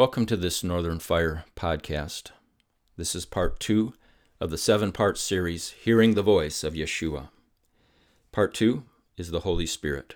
Welcome 0.00 0.24
to 0.28 0.36
this 0.38 0.64
Northern 0.64 0.98
Fire 0.98 1.44
podcast. 1.54 2.30
This 2.96 3.14
is 3.14 3.26
part 3.26 3.60
two 3.60 3.92
of 4.40 4.48
the 4.48 4.56
seven 4.56 4.92
part 4.92 5.18
series, 5.18 5.74
Hearing 5.84 6.14
the 6.14 6.22
Voice 6.22 6.64
of 6.64 6.72
Yeshua. 6.72 7.28
Part 8.32 8.54
two 8.54 8.84
is 9.18 9.30
the 9.30 9.40
Holy 9.40 9.66
Spirit. 9.66 10.14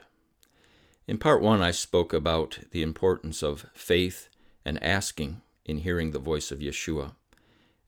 In 1.07 1.19
part 1.19 1.43
one, 1.43 1.61
I 1.61 1.71
spoke 1.71 2.15
about 2.15 2.61
the 2.71 2.81
importance 2.81 3.43
of 3.43 3.67
faith 3.75 4.31
and 4.65 4.83
asking 4.83 5.43
in 5.67 5.81
hearing 5.81 6.13
the 6.13 6.19
voice 6.19 6.51
of 6.51 6.61
Yeshua. 6.61 7.15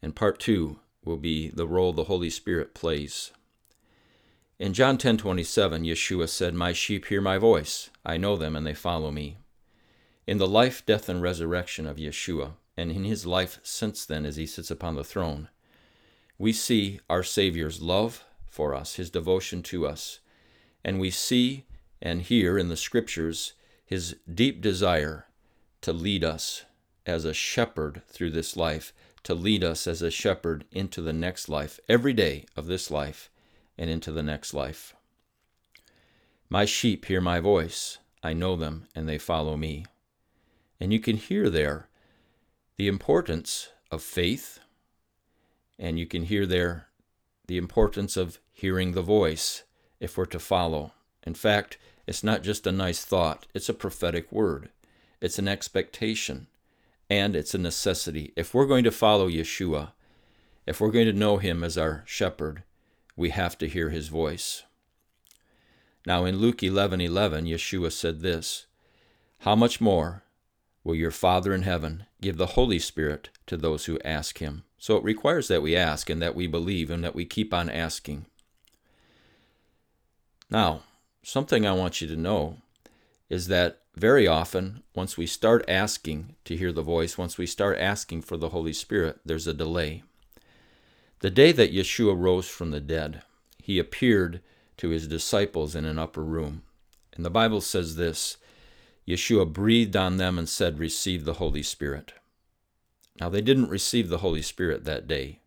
And 0.02 0.14
part 0.14 0.38
two 0.38 0.80
will 1.02 1.16
be 1.16 1.48
the 1.48 1.66
role 1.66 1.94
the 1.94 2.04
Holy 2.04 2.28
Spirit 2.28 2.74
plays. 2.74 3.32
In 4.58 4.74
John 4.74 4.98
10:27, 4.98 5.84
Yeshua 5.86 6.28
said, 6.28 6.52
"My 6.52 6.74
sheep 6.74 7.06
hear 7.06 7.22
my 7.22 7.38
voice. 7.38 7.88
I 8.04 8.18
know 8.18 8.36
them 8.36 8.54
and 8.54 8.66
they 8.66 8.74
follow 8.74 9.10
me." 9.10 9.38
In 10.26 10.38
the 10.38 10.48
life, 10.48 10.84
death, 10.84 11.08
and 11.08 11.22
resurrection 11.22 11.86
of 11.86 11.98
Yeshua, 11.98 12.54
and 12.76 12.90
in 12.90 13.04
his 13.04 13.26
life 13.26 13.60
since 13.62 14.04
then 14.04 14.26
as 14.26 14.36
he 14.36 14.46
sits 14.46 14.70
upon 14.70 14.96
the 14.96 15.04
throne, 15.04 15.48
we 16.36 16.52
see 16.52 17.00
our 17.08 17.22
Savior's 17.22 17.80
love 17.80 18.24
for 18.50 18.74
us, 18.74 18.96
his 18.96 19.08
devotion 19.08 19.62
to 19.62 19.86
us, 19.86 20.18
and 20.84 20.98
we 20.98 21.10
see 21.10 21.64
and 22.02 22.22
hear 22.22 22.58
in 22.58 22.68
the 22.68 22.76
Scriptures 22.76 23.52
his 23.84 24.16
deep 24.32 24.60
desire 24.60 25.26
to 25.80 25.92
lead 25.92 26.24
us 26.24 26.64
as 27.06 27.24
a 27.24 27.32
shepherd 27.32 28.02
through 28.08 28.30
this 28.30 28.56
life, 28.56 28.92
to 29.22 29.32
lead 29.32 29.62
us 29.62 29.86
as 29.86 30.02
a 30.02 30.10
shepherd 30.10 30.64
into 30.72 31.00
the 31.00 31.12
next 31.12 31.48
life, 31.48 31.78
every 31.88 32.12
day 32.12 32.44
of 32.56 32.66
this 32.66 32.90
life, 32.90 33.30
and 33.78 33.88
into 33.88 34.10
the 34.10 34.22
next 34.22 34.52
life. 34.52 34.94
My 36.50 36.64
sheep 36.64 37.04
hear 37.04 37.20
my 37.20 37.38
voice. 37.38 37.98
I 38.22 38.32
know 38.32 38.56
them, 38.56 38.88
and 38.94 39.08
they 39.08 39.18
follow 39.18 39.56
me. 39.56 39.86
And 40.80 40.92
you 40.92 41.00
can 41.00 41.16
hear 41.16 41.48
there 41.48 41.88
the 42.76 42.88
importance 42.88 43.70
of 43.90 44.02
faith, 44.02 44.60
and 45.78 45.98
you 45.98 46.06
can 46.06 46.24
hear 46.24 46.46
there 46.46 46.88
the 47.46 47.56
importance 47.56 48.16
of 48.16 48.38
hearing 48.52 48.92
the 48.92 49.02
voice 49.02 49.62
if 50.00 50.16
we're 50.16 50.26
to 50.26 50.38
follow. 50.38 50.92
In 51.26 51.34
fact, 51.34 51.78
it's 52.06 52.22
not 52.22 52.42
just 52.42 52.66
a 52.66 52.72
nice 52.72 53.04
thought, 53.04 53.46
it's 53.54 53.68
a 53.68 53.74
prophetic 53.74 54.30
word, 54.30 54.70
it's 55.20 55.38
an 55.38 55.48
expectation, 55.48 56.46
and 57.08 57.34
it's 57.34 57.54
a 57.54 57.58
necessity. 57.58 58.32
If 58.36 58.52
we're 58.52 58.66
going 58.66 58.84
to 58.84 58.90
follow 58.90 59.28
Yeshua, 59.28 59.92
if 60.66 60.80
we're 60.80 60.90
going 60.90 61.06
to 61.06 61.12
know 61.12 61.38
him 61.38 61.64
as 61.64 61.78
our 61.78 62.02
shepherd, 62.06 62.62
we 63.16 63.30
have 63.30 63.56
to 63.58 63.68
hear 63.68 63.90
his 63.90 64.08
voice. 64.08 64.64
Now 66.04 66.24
in 66.24 66.38
Luke 66.38 66.58
11:11, 66.58 67.48
Yeshua 67.48 67.90
said 67.90 68.20
this, 68.20 68.66
"How 69.38 69.56
much 69.56 69.80
more 69.80 70.22
will 70.86 70.94
your 70.94 71.10
Father 71.10 71.52
in 71.52 71.62
heaven 71.62 72.04
give 72.20 72.36
the 72.36 72.46
Holy 72.46 72.78
Spirit 72.78 73.30
to 73.48 73.56
those 73.56 73.86
who 73.86 73.98
ask 74.04 74.38
him. 74.38 74.62
So 74.78 74.96
it 74.96 75.02
requires 75.02 75.48
that 75.48 75.60
we 75.60 75.74
ask 75.74 76.08
and 76.08 76.22
that 76.22 76.36
we 76.36 76.46
believe 76.46 76.90
and 76.90 77.02
that 77.02 77.14
we 77.14 77.24
keep 77.24 77.52
on 77.52 77.68
asking. 77.68 78.26
Now, 80.48 80.82
something 81.24 81.66
I 81.66 81.72
want 81.72 82.00
you 82.00 82.06
to 82.06 82.16
know 82.16 82.58
is 83.28 83.48
that 83.48 83.80
very 83.96 84.28
often, 84.28 84.84
once 84.94 85.18
we 85.18 85.26
start 85.26 85.64
asking 85.66 86.36
to 86.44 86.56
hear 86.56 86.70
the 86.70 86.82
voice, 86.82 87.18
once 87.18 87.36
we 87.36 87.46
start 87.46 87.78
asking 87.78 88.22
for 88.22 88.36
the 88.36 88.50
Holy 88.50 88.72
Spirit, 88.72 89.18
there's 89.24 89.48
a 89.48 89.54
delay. 89.54 90.04
The 91.18 91.30
day 91.30 91.50
that 91.50 91.74
Yeshua 91.74 92.16
rose 92.16 92.46
from 92.46 92.70
the 92.70 92.78
dead, 92.78 93.22
he 93.60 93.80
appeared 93.80 94.40
to 94.76 94.90
his 94.90 95.08
disciples 95.08 95.74
in 95.74 95.84
an 95.84 95.98
upper 95.98 96.22
room. 96.22 96.62
And 97.14 97.24
the 97.24 97.30
Bible 97.30 97.60
says 97.60 97.96
this 97.96 98.36
Yeshua 99.06 99.50
breathed 99.52 99.94
on 99.94 100.16
them 100.16 100.38
and 100.38 100.48
said, 100.48 100.78
Receive 100.78 101.24
the 101.24 101.34
Holy 101.34 101.62
Spirit. 101.62 102.14
Now, 103.20 103.28
they 103.28 103.40
didn't 103.40 103.70
receive 103.70 104.08
the 104.08 104.18
Holy 104.18 104.42
Spirit 104.42 104.84
that 104.84 105.06
day, 105.06 105.40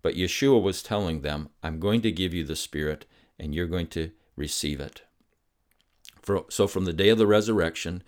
but 0.00 0.14
Yeshua 0.14 0.60
was 0.60 0.82
telling 0.82 1.20
them, 1.20 1.50
I'm 1.62 1.78
going 1.78 2.00
to 2.02 2.10
give 2.10 2.32
you 2.32 2.42
the 2.42 2.56
Spirit, 2.56 3.04
and 3.38 3.54
you're 3.54 3.66
going 3.66 3.88
to 3.88 4.12
receive 4.34 4.80
it. 4.80 5.02
For, 6.22 6.46
so, 6.48 6.66
from 6.66 6.86
the 6.86 6.92
day 6.92 7.10
of 7.10 7.18
the 7.18 7.26
resurrection, 7.26 8.02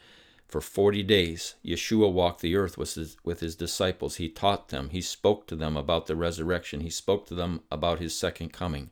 for 0.49 0.61
40 0.61 1.03
days, 1.03 1.55
Yeshua 1.65 2.11
walked 2.11 2.41
the 2.41 2.57
earth 2.57 2.79
with 2.79 2.95
his, 2.95 3.17
with 3.25 3.41
his 3.41 3.57
disciples. 3.57 4.17
He 4.17 4.29
taught 4.29 4.69
them, 4.69 4.89
he 4.89 5.01
spoke 5.03 5.47
to 5.49 5.57
them 5.57 5.77
about 5.77 6.07
the 6.07 6.17
resurrection, 6.17 6.81
he 6.81 6.91
spoke 6.91 7.27
to 7.27 7.35
them 7.35 7.61
about 7.71 7.99
his 7.99 8.19
second 8.19 8.53
coming. 8.53 8.91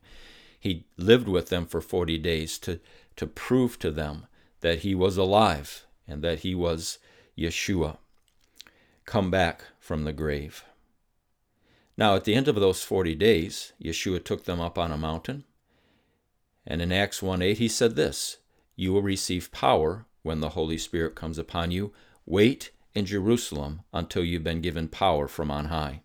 He 0.58 0.84
lived 0.96 1.28
with 1.28 1.48
them 1.48 1.66
for 1.66 1.80
40 1.80 2.18
days 2.18 2.58
to, 2.58 2.80
to 3.16 3.26
prove 3.26 3.78
to 3.78 3.90
them 3.90 4.26
that 4.60 4.80
he 4.80 4.94
was 4.94 5.16
alive 5.16 5.86
and 6.06 6.22
that 6.22 6.40
he 6.40 6.54
was 6.54 6.98
Yeshua, 7.36 7.96
come 9.04 9.30
back 9.30 9.64
from 9.78 10.04
the 10.04 10.12
grave. 10.12 10.64
Now, 11.96 12.16
at 12.16 12.24
the 12.24 12.34
end 12.34 12.48
of 12.48 12.56
those 12.56 12.82
40 12.82 13.14
days, 13.14 13.72
Yeshua 13.82 14.24
took 14.24 14.44
them 14.44 14.60
up 14.60 14.78
on 14.78 14.90
a 14.90 14.98
mountain. 14.98 15.44
And 16.66 16.80
in 16.80 16.92
Acts 16.92 17.22
1 17.22 17.42
8, 17.42 17.58
he 17.58 17.68
said 17.68 17.96
this 17.96 18.38
You 18.76 18.92
will 18.92 19.02
receive 19.02 19.52
power 19.52 20.06
when 20.22 20.40
the 20.40 20.50
Holy 20.50 20.78
Spirit 20.78 21.14
comes 21.14 21.38
upon 21.38 21.70
you. 21.70 21.92
Wait 22.24 22.70
in 22.94 23.04
Jerusalem 23.06 23.80
until 23.92 24.24
you've 24.24 24.44
been 24.44 24.60
given 24.60 24.88
power 24.88 25.26
from 25.28 25.50
on 25.50 25.66
high. 25.66 26.02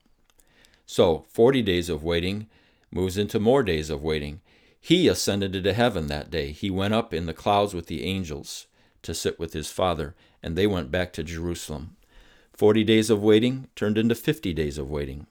So, 0.85 1.25
40 1.29 1.61
days 1.61 1.89
of 1.89 2.03
waiting 2.03 2.47
moves 2.91 3.17
into 3.17 3.39
more 3.39 3.63
days 3.63 3.89
of 3.89 4.01
waiting. 4.01 4.41
He 4.79 5.07
ascended 5.07 5.55
into 5.55 5.73
heaven 5.73 6.07
that 6.07 6.31
day. 6.31 6.51
He 6.51 6.69
went 6.69 6.93
up 6.93 7.13
in 7.13 7.25
the 7.25 7.33
clouds 7.33 7.73
with 7.73 7.87
the 7.87 8.03
angels 8.03 8.67
to 9.07 9.13
sit 9.13 9.40
with 9.40 9.53
his 9.53 9.72
father, 9.72 10.16
and 10.44 10.57
they 10.57 10.68
went 10.68 10.91
back 10.91 11.13
to 11.13 11.23
Jerusalem. 11.23 11.95
Forty 12.51 12.84
days 12.84 13.09
of 13.09 13.23
waiting 13.23 13.69
turned 13.73 13.97
into 13.97 14.16
fifty 14.16 14.53
days 14.53 14.78
of 14.78 14.90
waiting. 14.90 15.28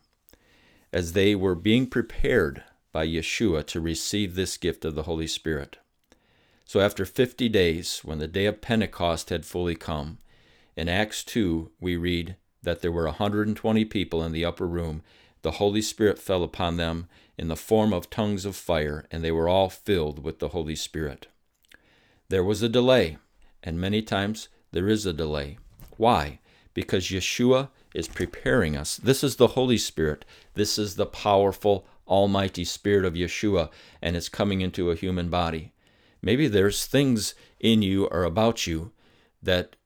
As 0.94 1.12
they 1.12 1.34
were 1.34 1.54
being 1.54 1.86
prepared 1.86 2.64
by 2.90 3.06
Yeshua 3.06 3.66
to 3.66 3.78
receive 3.78 4.34
this 4.34 4.56
gift 4.56 4.86
of 4.86 4.94
the 4.94 5.02
Holy 5.02 5.26
Spirit. 5.26 5.76
So 6.64 6.80
after 6.80 7.04
50 7.04 7.50
days, 7.50 8.00
when 8.02 8.18
the 8.18 8.26
day 8.26 8.46
of 8.46 8.62
Pentecost 8.62 9.28
had 9.28 9.44
fully 9.44 9.74
come, 9.74 10.16
in 10.74 10.88
Acts 10.88 11.22
2 11.22 11.70
we 11.78 11.96
read 11.96 12.36
that 12.62 12.80
there 12.80 12.90
were 12.90 13.04
120 13.04 13.84
people 13.84 14.24
in 14.24 14.32
the 14.32 14.46
upper 14.46 14.66
room. 14.66 15.02
The 15.42 15.52
Holy 15.52 15.82
Spirit 15.82 16.18
fell 16.18 16.42
upon 16.42 16.78
them 16.78 17.08
in 17.36 17.48
the 17.48 17.56
form 17.56 17.92
of 17.92 18.08
tongues 18.08 18.46
of 18.46 18.56
fire, 18.56 19.04
and 19.10 19.22
they 19.22 19.30
were 19.30 19.48
all 19.48 19.68
filled 19.68 20.24
with 20.24 20.38
the 20.38 20.48
Holy 20.48 20.76
Spirit. 20.76 21.26
There 22.30 22.42
was 22.42 22.62
a 22.62 22.68
delay 22.70 23.18
and 23.62 23.80
many 23.80 24.02
times 24.02 24.48
there 24.72 24.88
is 24.88 25.06
a 25.06 25.12
delay. 25.12 25.58
Why? 25.96 26.40
Because 26.74 27.06
Yeshua 27.06 27.70
is 27.94 28.08
preparing 28.08 28.76
us. 28.76 28.96
This 28.96 29.24
is 29.24 29.36
the 29.36 29.48
Holy 29.48 29.78
Spirit. 29.78 30.24
This 30.54 30.78
is 30.78 30.96
the 30.96 31.06
powerful, 31.06 31.86
almighty 32.06 32.64
Spirit 32.64 33.04
of 33.04 33.14
Yeshua, 33.14 33.70
and 34.02 34.16
it's 34.16 34.28
coming 34.28 34.60
into 34.60 34.90
a 34.90 34.96
human 34.96 35.28
body. 35.28 35.72
Maybe 36.20 36.48
there's 36.48 36.86
things 36.86 37.34
in 37.60 37.82
you 37.82 38.06
or 38.06 38.24
about 38.24 38.66
you 38.66 38.92
that 39.42 39.76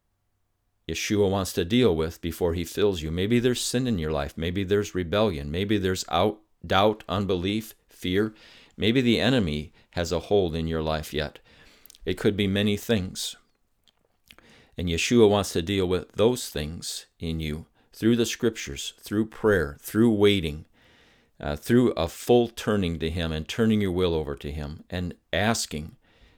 Yeshua 0.88 1.30
wants 1.30 1.53
to 1.53 1.64
deal 1.64 1.94
with 1.94 2.20
before 2.20 2.54
he 2.54 2.64
fills 2.64 3.03
you. 3.03 3.10
Maybe 3.10 3.38
there's 3.38 3.60
sin 3.60 3.86
in 3.86 3.98
your 3.98 4.10
life. 4.10 4.36
Maybe 4.36 4.64
there's 4.64 4.94
rebellion. 4.94 5.50
Maybe 5.50 5.78
there's 5.78 6.04
out, 6.09 6.41
doubt, 6.66 7.04
unbelief, 7.09 7.75
fear. 7.88 8.34
Maybe 8.76 9.00
the 9.00 9.20
enemy 9.20 9.72
has 9.92 10.10
a 10.10 10.19
hold 10.19 10.56
in 10.56 10.66
your 10.66 10.82
life 10.82 11.12
yet. 11.12 11.38
It 12.04 12.19
could 12.19 12.36
be 12.36 12.47
many 12.47 12.76
things. 12.76 13.36
And 14.80 14.88
Yeshua 14.88 15.28
wants 15.28 15.52
to 15.52 15.60
deal 15.60 15.84
with 15.84 16.10
those 16.12 16.48
things 16.48 17.04
in 17.18 17.38
you 17.38 17.66
through 17.92 18.16
the 18.16 18.24
scriptures, 18.24 18.94
through 18.98 19.26
prayer, 19.26 19.76
through 19.78 20.10
waiting, 20.10 20.64
uh, 21.38 21.56
through 21.56 21.91
a 21.98 22.08
full 22.08 22.48
turning 22.48 22.98
to 23.00 23.10
Him 23.10 23.30
and 23.30 23.46
turning 23.46 23.82
your 23.82 23.92
will 23.92 24.14
over 24.14 24.34
to 24.36 24.50
Him 24.50 24.84
and 24.88 25.12
asking. 25.34 25.96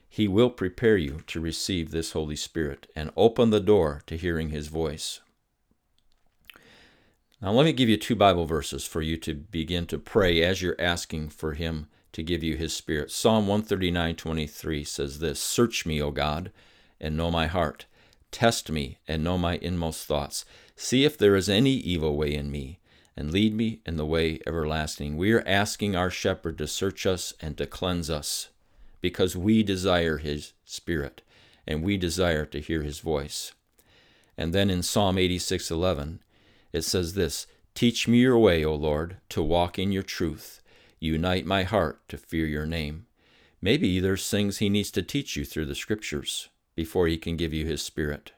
He 0.09 0.27
will 0.27 0.49
prepare 0.49 0.97
you 0.97 1.21
to 1.27 1.39
receive 1.39 1.91
this 1.91 2.11
Holy 2.11 2.35
Spirit 2.35 2.85
and 2.97 3.11
open 3.15 3.49
the 3.49 3.61
door 3.61 4.01
to 4.07 4.17
hearing 4.17 4.49
His 4.49 4.67
voice. 4.67 5.21
Now, 7.41 7.53
let 7.53 7.63
me 7.63 7.71
give 7.71 7.87
you 7.87 7.95
two 7.95 8.17
Bible 8.17 8.45
verses 8.45 8.85
for 8.85 9.01
you 9.01 9.15
to 9.19 9.33
begin 9.33 9.85
to 9.85 9.97
pray 9.97 10.43
as 10.43 10.61
you're 10.61 10.75
asking 10.77 11.29
for 11.29 11.53
Him 11.53 11.87
to 12.11 12.21
give 12.21 12.43
you 12.43 12.57
His 12.57 12.73
Spirit. 12.73 13.09
Psalm 13.09 13.47
139 13.47 14.17
23 14.17 14.83
says 14.83 15.19
this 15.19 15.39
Search 15.39 15.85
me, 15.85 16.01
O 16.01 16.11
God, 16.11 16.51
and 16.99 17.15
know 17.15 17.31
my 17.31 17.47
heart 17.47 17.85
Test 18.33 18.71
me 18.71 18.97
and 19.07 19.23
know 19.23 19.37
my 19.37 19.57
inmost 19.61 20.05
thoughts. 20.05 20.43
See 20.75 21.05
if 21.05 21.19
there 21.19 21.35
is 21.35 21.47
any 21.47 21.73
evil 21.73 22.17
way 22.17 22.33
in 22.33 22.49
me, 22.49 22.79
and 23.15 23.31
lead 23.31 23.53
me 23.53 23.81
in 23.85 23.95
the 23.95 24.07
way 24.07 24.39
everlasting. 24.47 25.17
We 25.17 25.31
are 25.33 25.47
asking 25.47 25.95
our 25.95 26.09
shepherd 26.09 26.57
to 26.57 26.67
search 26.67 27.05
us 27.05 27.35
and 27.39 27.55
to 27.59 27.67
cleanse 27.67 28.09
us 28.09 28.49
because 29.01 29.37
we 29.37 29.61
desire 29.61 30.17
his 30.17 30.53
spirit 30.65 31.21
and 31.67 31.83
we 31.83 31.95
desire 31.95 32.45
to 32.47 32.59
hear 32.59 32.81
his 32.81 32.99
voice. 32.99 33.51
And 34.35 34.51
then 34.51 34.71
in 34.71 34.81
Psalm 34.81 35.19
86:11 35.19 36.19
it 36.71 36.81
says 36.81 37.13
this, 37.13 37.45
"Teach 37.75 38.07
me 38.07 38.21
your 38.21 38.39
way, 38.39 38.65
O 38.65 38.73
Lord, 38.73 39.17
to 39.29 39.43
walk 39.43 39.77
in 39.77 39.91
your 39.91 40.01
truth. 40.01 40.59
Unite 40.99 41.45
my 41.45 41.61
heart 41.61 42.01
to 42.09 42.17
fear 42.17 42.47
your 42.47 42.65
name." 42.65 43.05
Maybe 43.61 43.99
there's 43.99 44.27
things 44.27 44.57
he 44.57 44.69
needs 44.69 44.89
to 44.89 45.03
teach 45.03 45.35
you 45.35 45.45
through 45.45 45.67
the 45.67 45.75
scriptures 45.75 46.49
before 46.75 47.07
he 47.07 47.17
can 47.17 47.37
give 47.37 47.53
you 47.53 47.65
his 47.65 47.81
spirit. 47.81 48.31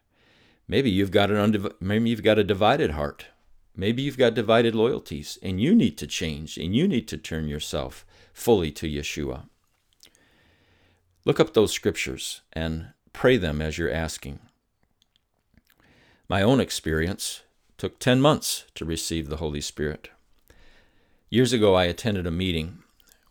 Maybe 0.68 0.90
you've 0.90 1.12
got 1.12 1.32
an 1.32 1.38
undiv- 1.38 1.76
maybe 1.80 2.10
you've 2.10 2.24
got 2.24 2.40
a 2.40 2.44
divided 2.44 2.92
heart. 2.92 3.28
Maybe 3.76 4.02
you've 4.02 4.18
got 4.18 4.34
divided 4.34 4.74
loyalties 4.74 5.38
and 5.44 5.60
you 5.60 5.76
need 5.76 5.98
to 5.98 6.08
change 6.08 6.58
and 6.58 6.76
you 6.76 6.88
need 6.88 7.08
to 7.10 7.18
turn 7.18 7.48
yourself 7.48 8.06
fully 8.34 8.72
to 8.72 8.88
Yeshua. 8.88 9.48
Look 11.26 11.40
up 11.40 11.54
those 11.54 11.74
scriptures 11.74 12.42
and 12.54 12.90
pray 13.12 13.38
them 13.38 13.62
as 13.62 13.78
you're 13.78 13.92
asking. 13.92 14.40
My 16.30 16.42
own 16.42 16.60
experience 16.60 17.44
took 17.78 18.00
10 18.00 18.22
months 18.22 18.66
to 18.76 18.86
receive 18.86 19.28
the 19.28 19.38
Holy 19.38 19.62
Spirit. 19.62 20.10
Years 21.30 21.52
ago, 21.52 21.76
I 21.76 21.86
attended 21.86 22.26
a 22.26 22.32
meeting 22.32 22.80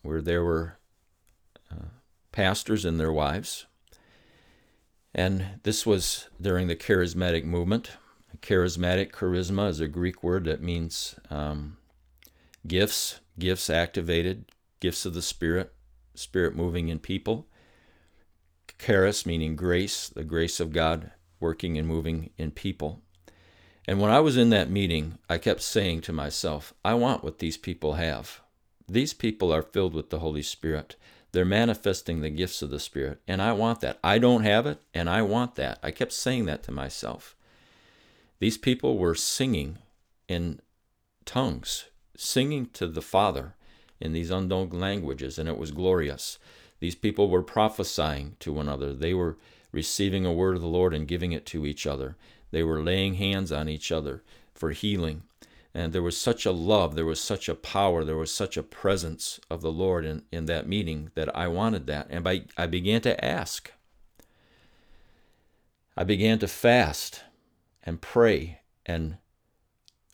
where 0.03 0.21
there 0.21 0.45
were 0.45 0.79
uh, 1.73 1.87
pastors 2.33 2.85
and 2.85 3.01
their 3.01 3.13
wives. 3.13 3.67
And 5.15 5.61
this 5.63 5.87
was 5.87 6.29
during 6.41 6.67
the 6.67 6.77
charismatic 6.77 7.45
movement. 7.45 7.93
Charismatic, 8.41 9.13
charisma 9.13 9.69
is 9.69 9.81
a 9.81 9.89
Greek 9.89 10.23
word 10.23 10.45
that 10.45 10.61
means 10.61 11.15
um, 11.31 11.77
gifts, 12.67 13.21
gifts 13.39 13.71
activated, 13.71 14.47
gifts 14.81 15.07
of 15.07 15.15
the 15.15 15.23
Spirit, 15.23 15.73
Spirit 16.15 16.57
moving 16.57 16.89
in 16.89 16.99
people. 16.99 17.47
Charis 18.79 19.25
meaning 19.25 19.57
grace, 19.57 20.09
the 20.09 20.25
grace 20.25 20.61
of 20.61 20.73
God 20.73 21.13
working 21.41 21.79
and 21.79 21.87
moving 21.87 22.31
in 22.37 22.51
people. 22.51 23.01
And 23.87 24.01
when 24.01 24.11
I 24.11 24.21
was 24.21 24.37
in 24.37 24.51
that 24.51 24.71
meeting, 24.71 25.19
I 25.29 25.39
kept 25.39 25.63
saying 25.63 26.01
to 26.03 26.13
myself, 26.13 26.75
I 26.85 26.95
want 26.95 27.23
what 27.23 27.39
these 27.39 27.57
people 27.57 27.95
have. 27.95 28.41
These 28.89 29.15
people 29.15 29.53
are 29.53 29.63
filled 29.63 29.95
with 29.95 30.11
the 30.11 30.19
Holy 30.19 30.43
Spirit. 30.43 30.97
They're 31.35 31.45
manifesting 31.45 32.21
the 32.21 32.31
gifts 32.31 32.63
of 32.63 32.71
the 32.71 32.79
Spirit, 32.79 33.21
and 33.27 33.43
I 33.43 33.53
want 33.53 33.81
that. 33.81 33.99
I 34.05 34.19
don't 34.19 34.45
have 34.45 34.67
it, 34.67 34.81
and 34.95 35.11
I 35.11 35.23
want 35.23 35.57
that. 35.57 35.81
I 35.83 35.91
kept 35.91 36.13
saying 36.13 36.45
that 36.47 36.63
to 36.63 36.71
myself. 36.71 37.35
These 38.39 38.57
people 38.57 38.99
were 38.99 39.17
singing 39.17 39.79
in 40.29 40.61
tongues, 41.25 41.87
singing 42.17 42.67
to 42.75 42.87
the 42.87 43.03
Father 43.03 43.57
in 44.01 44.13
these 44.13 44.31
unknown 44.31 44.71
languages, 44.71 45.37
and 45.37 45.49
it 45.49 45.59
was 45.59 45.73
glorious. 45.73 46.39
These 46.79 46.95
people 46.95 47.29
were 47.29 47.43
prophesying 47.43 48.37
to 48.39 48.53
one 48.53 48.69
another. 48.69 48.93
They 48.93 49.13
were 49.13 49.37
receiving 49.73 50.25
a 50.25 50.33
word 50.33 50.55
of 50.55 50.63
the 50.63 50.69
Lord 50.69 50.95
and 50.95 51.09
giving 51.09 51.33
it 51.33 51.47
to 51.47 51.67
each 51.67 51.85
other. 51.85 52.17
They 52.53 52.63
were 52.63 52.81
laying 52.81 53.15
hands 53.15 53.51
on 53.51 53.69
each 53.69 53.91
other 53.91 54.23
for 54.55 54.71
healing. 54.71 55.25
And 55.77 55.93
there 55.93 56.03
was 56.03 56.17
such 56.17 56.47
a 56.47 56.53
love, 56.53 56.95
there 56.95 57.05
was 57.05 57.21
such 57.21 57.49
a 57.49 57.55
power, 57.57 58.05
there 58.05 58.17
was 58.17 58.33
such 58.33 58.57
a 58.57 58.63
presence 58.63 59.41
of 59.51 59.61
the 59.61 59.73
Lord 59.73 60.05
in, 60.05 60.23
in 60.31 60.47
that 60.47 60.69
meeting 60.69 61.11
that 61.17 61.37
I 61.37 61.49
wanted 61.49 61.89
that. 61.89 62.07
And 62.11 62.29
I, 62.29 62.45
I 62.57 62.67
began 62.67 63.01
to 63.01 63.25
ask. 63.25 63.73
I 65.97 66.05
began 66.05 66.39
to 66.39 66.49
fast 66.49 67.23
and 67.83 68.01
pray 68.01 68.61
and 68.87 69.19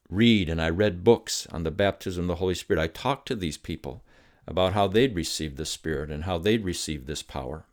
read, 0.08 0.48
and 0.48 0.62
I 0.62 0.70
read 0.70 1.04
books 1.04 1.46
on 1.52 1.62
the 1.62 1.70
baptism 1.70 2.24
of 2.24 2.28
the 2.28 2.34
Holy 2.36 2.54
Spirit. 2.54 2.82
I 2.82 2.86
talked 2.86 3.28
to 3.28 3.36
these 3.36 3.58
people 3.58 4.02
about 4.46 4.72
how 4.72 4.88
they'd 4.88 5.14
received 5.14 5.58
the 5.58 5.66
Spirit 5.66 6.10
and 6.10 6.24
how 6.24 6.38
they'd 6.38 6.64
received 6.64 7.06
this 7.06 7.22
power. 7.22 7.66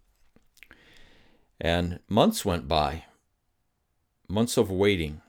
And 1.59 1.99
months 2.07 2.45
went 2.45 2.67
by, 2.67 3.05
months 4.27 4.57
of 4.57 4.69
waiting, 4.69 5.21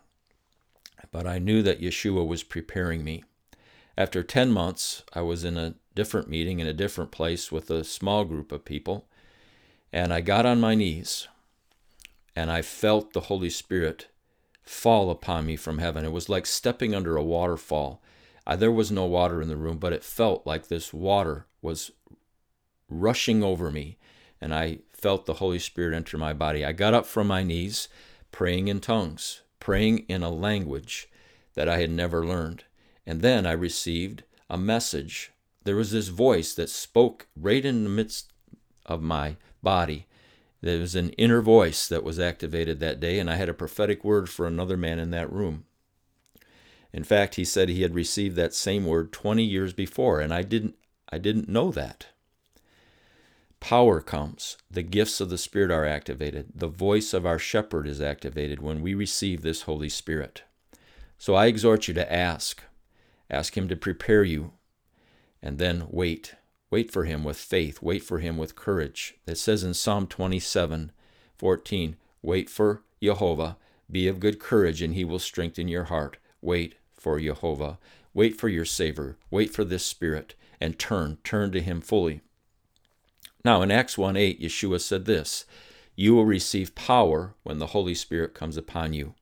but 1.10 1.26
I 1.26 1.38
knew 1.38 1.62
that 1.62 1.80
Yeshua 1.80 2.26
was 2.26 2.42
preparing 2.42 3.04
me. 3.04 3.24
After 3.96 4.22
10 4.22 4.50
months, 4.50 5.02
I 5.12 5.22
was 5.22 5.44
in 5.44 5.56
a 5.56 5.74
different 5.94 6.28
meeting 6.28 6.60
in 6.60 6.66
a 6.66 6.72
different 6.72 7.10
place 7.10 7.50
with 7.50 7.70
a 7.70 7.82
small 7.82 8.24
group 8.24 8.52
of 8.52 8.64
people, 8.64 9.08
and 9.92 10.12
I 10.12 10.20
got 10.20 10.46
on 10.46 10.60
my 10.60 10.74
knees 10.74 11.26
and 12.36 12.52
I 12.52 12.62
felt 12.62 13.12
the 13.12 13.22
Holy 13.22 13.50
Spirit 13.50 14.06
fall 14.62 15.10
upon 15.10 15.46
me 15.46 15.56
from 15.56 15.78
heaven. 15.78 16.04
It 16.04 16.12
was 16.12 16.28
like 16.28 16.46
stepping 16.46 16.94
under 16.94 17.16
a 17.16 17.24
waterfall. 17.24 18.00
There 18.56 18.70
was 18.70 18.92
no 18.92 19.06
water 19.06 19.42
in 19.42 19.48
the 19.48 19.56
room, 19.56 19.78
but 19.78 19.92
it 19.92 20.04
felt 20.04 20.46
like 20.46 20.68
this 20.68 20.92
water 20.94 21.46
was 21.60 21.90
rushing 22.88 23.42
over 23.42 23.72
me, 23.72 23.98
and 24.40 24.54
I 24.54 24.78
felt 24.92 25.26
the 25.26 25.34
Holy 25.34 25.58
Spirit 25.58 25.96
enter 25.96 26.16
my 26.16 26.32
body. 26.32 26.64
I 26.64 26.72
got 26.72 26.94
up 26.94 27.06
from 27.06 27.26
my 27.26 27.42
knees 27.42 27.88
praying 28.30 28.68
in 28.68 28.80
tongues, 28.80 29.42
praying 29.60 30.00
in 30.08 30.22
a 30.22 30.30
language 30.30 31.08
that 31.54 31.68
I 31.68 31.78
had 31.78 31.90
never 31.90 32.24
learned. 32.24 32.64
And 33.06 33.22
then 33.22 33.46
I 33.46 33.52
received 33.52 34.22
a 34.50 34.58
message. 34.58 35.32
There 35.64 35.76
was 35.76 35.90
this 35.90 36.08
voice 36.08 36.54
that 36.54 36.70
spoke 36.70 37.26
right 37.36 37.64
in 37.64 37.84
the 37.84 37.90
midst 37.90 38.32
of 38.86 39.02
my 39.02 39.36
body. 39.62 40.06
There 40.60 40.78
was 40.78 40.94
an 40.94 41.10
inner 41.10 41.40
voice 41.40 41.88
that 41.88 42.04
was 42.04 42.18
activated 42.18 42.80
that 42.80 43.00
day, 43.00 43.18
and 43.18 43.30
I 43.30 43.36
had 43.36 43.48
a 43.48 43.54
prophetic 43.54 44.04
word 44.04 44.28
for 44.28 44.46
another 44.46 44.76
man 44.76 44.98
in 44.98 45.10
that 45.10 45.32
room. 45.32 45.64
In 46.92 47.04
fact, 47.04 47.36
he 47.36 47.44
said 47.44 47.68
he 47.68 47.82
had 47.82 47.94
received 47.94 48.34
that 48.36 48.54
same 48.54 48.86
word 48.86 49.12
20 49.12 49.44
years 49.44 49.72
before, 49.72 50.20
and 50.20 50.32
I 50.32 50.42
didn't 50.42 50.74
I 51.10 51.18
didn't 51.18 51.48
know 51.48 51.70
that. 51.72 52.06
Power 53.60 54.00
comes. 54.00 54.56
The 54.70 54.82
gifts 54.82 55.20
of 55.20 55.30
the 55.30 55.38
Spirit 55.38 55.70
are 55.70 55.84
activated. 55.84 56.48
The 56.54 56.68
voice 56.68 57.12
of 57.12 57.26
our 57.26 57.38
shepherd 57.38 57.86
is 57.86 58.00
activated 58.00 58.60
when 58.60 58.80
we 58.80 58.94
receive 58.94 59.42
this 59.42 59.62
Holy 59.62 59.88
Spirit. 59.88 60.42
So 61.18 61.34
I 61.34 61.46
exhort 61.46 61.88
you 61.88 61.94
to 61.94 62.12
ask. 62.12 62.62
Ask 63.30 63.56
Him 63.56 63.68
to 63.68 63.76
prepare 63.76 64.22
you. 64.24 64.52
And 65.42 65.58
then 65.58 65.86
wait. 65.90 66.34
Wait 66.70 66.90
for 66.90 67.04
Him 67.04 67.24
with 67.24 67.36
faith. 67.36 67.82
Wait 67.82 68.02
for 68.02 68.20
Him 68.20 68.36
with 68.36 68.56
courage. 68.56 69.16
It 69.26 69.36
says 69.36 69.64
in 69.64 69.74
Psalm 69.74 70.06
27 70.06 70.92
14, 71.36 71.96
Wait 72.22 72.50
for 72.50 72.82
Jehovah. 73.02 73.56
Be 73.90 74.08
of 74.08 74.20
good 74.20 74.38
courage, 74.38 74.82
and 74.82 74.94
He 74.94 75.04
will 75.04 75.18
strengthen 75.18 75.68
your 75.68 75.84
heart. 75.84 76.18
Wait 76.40 76.76
for 76.94 77.18
Jehovah. 77.18 77.78
Wait 78.14 78.36
for 78.38 78.48
your 78.48 78.64
Savior. 78.64 79.16
Wait 79.30 79.52
for 79.52 79.64
this 79.64 79.84
Spirit. 79.84 80.34
And 80.60 80.78
turn. 80.78 81.18
Turn 81.24 81.52
to 81.52 81.60
Him 81.60 81.80
fully. 81.80 82.20
Now, 83.44 83.62
in 83.62 83.70
Acts 83.70 83.96
1 83.96 84.16
8, 84.16 84.40
Yeshua 84.40 84.80
said 84.80 85.04
this 85.04 85.46
You 85.94 86.14
will 86.14 86.24
receive 86.24 86.74
power 86.74 87.34
when 87.42 87.58
the 87.58 87.68
Holy 87.68 87.94
Spirit 87.94 88.34
comes 88.34 88.56
upon 88.56 88.92
you. 88.92 89.14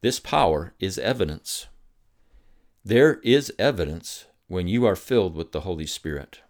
This 0.00 0.20
power 0.20 0.74
is 0.78 0.98
evidence. 0.98 1.66
There 2.84 3.20
is 3.22 3.52
evidence 3.58 4.26
when 4.46 4.68
you 4.68 4.86
are 4.86 4.96
filled 4.96 5.34
with 5.34 5.52
the 5.52 5.62
Holy 5.62 5.86
Spirit. 5.86 6.40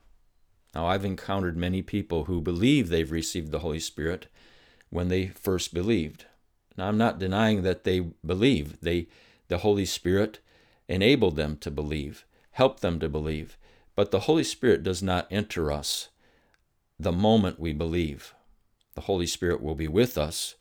Now, 0.75 0.87
I've 0.87 1.05
encountered 1.05 1.57
many 1.57 1.81
people 1.81 2.25
who 2.25 2.41
believe 2.43 2.89
they've 2.89 3.11
received 3.11 3.51
the 3.51 3.61
Holy 3.61 3.81
Spirit 3.81 4.27
when 4.91 5.09
they 5.09 5.29
first 5.29 5.73
believed. 5.73 6.27
Now, 6.77 6.89
I'm 6.89 6.99
not 6.99 7.19
denying 7.19 7.63
that 7.63 7.85
they 7.85 8.01
believe. 8.25 8.81
They, 8.81 9.09
the 9.49 9.59
Holy 9.59 9.87
Spirit 9.87 10.41
enabled 10.89 11.37
them 11.37 11.57
to 11.59 11.71
believe, 11.71 12.27
helped 12.53 12.83
them 12.83 13.01
to 13.01 13.09
believe. 13.09 13.57
But 13.95 14.11
the 14.11 14.21
Holy 14.21 14.45
Spirit 14.45 14.83
does 14.83 15.03
not 15.03 15.27
enter 15.31 15.73
us 15.73 16.11
the 16.99 17.13
moment 17.13 17.61
we 17.61 17.73
believe. 17.73 18.35
The 18.95 19.03
Holy 19.03 19.27
Spirit 19.27 19.63
will 19.63 19.75
be 19.75 19.89
with 19.89 20.17
us. 20.17 20.55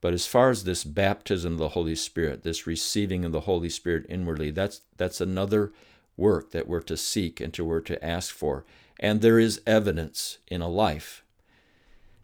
But 0.00 0.14
as 0.14 0.26
far 0.26 0.50
as 0.50 0.64
this 0.64 0.82
baptism 0.82 1.52
of 1.52 1.58
the 1.58 1.70
Holy 1.70 1.94
Spirit, 1.94 2.42
this 2.42 2.66
receiving 2.66 3.24
of 3.24 3.32
the 3.32 3.40
Holy 3.40 3.68
Spirit 3.68 4.04
inwardly, 4.08 4.50
that's 4.50 4.80
that's 4.96 5.20
another 5.20 5.72
work 6.16 6.50
that 6.50 6.66
we're 6.66 6.80
to 6.82 6.96
seek 6.96 7.40
and 7.40 7.54
to 7.54 7.64
we're 7.64 7.80
to 7.80 8.04
ask 8.04 8.34
for. 8.34 8.64
And 8.98 9.20
there 9.20 9.38
is 9.38 9.62
evidence 9.66 10.38
in 10.48 10.60
a 10.60 10.68
life. 10.68 11.22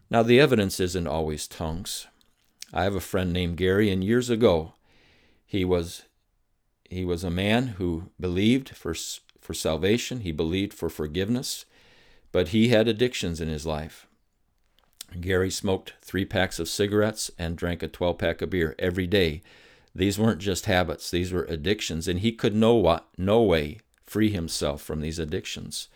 Now 0.09 0.23
the 0.23 0.39
evidence 0.39 0.79
isn't 0.79 1.07
always 1.07 1.47
tongues. 1.47 2.07
I 2.73 2.83
have 2.83 2.95
a 2.95 2.99
friend 2.99 3.31
named 3.31 3.57
Gary, 3.57 3.89
and 3.89 4.03
years 4.03 4.29
ago, 4.29 4.73
he 5.45 5.63
was 5.63 6.03
he 6.89 7.05
was 7.05 7.23
a 7.23 7.31
man 7.31 7.67
who 7.77 8.09
believed 8.19 8.69
for 8.69 8.93
for 9.39 9.53
salvation. 9.53 10.21
He 10.21 10.31
believed 10.31 10.73
for 10.73 10.89
forgiveness. 10.89 11.65
But 12.31 12.49
he 12.49 12.69
had 12.69 12.87
addictions 12.87 13.41
in 13.41 13.47
his 13.47 13.65
life. 13.65 14.07
Gary 15.19 15.49
smoked 15.49 15.93
three 16.01 16.25
packs 16.25 16.59
of 16.59 16.69
cigarettes 16.69 17.31
and 17.39 17.57
drank 17.57 17.81
a 17.81 17.87
12 17.87 18.17
pack 18.17 18.41
of 18.41 18.51
beer 18.51 18.75
every 18.77 19.07
day. 19.07 19.41
These 19.95 20.19
weren't 20.19 20.39
just 20.39 20.65
habits, 20.65 21.09
these 21.09 21.33
were 21.33 21.45
addictions, 21.45 22.07
and 22.07 22.19
he 22.19 22.31
could 22.31 22.55
no, 22.55 23.01
no 23.17 23.41
way 23.41 23.79
free 24.03 24.29
himself 24.29 24.81
from 24.81 25.01
these 25.01 25.17
addictions. 25.17 25.87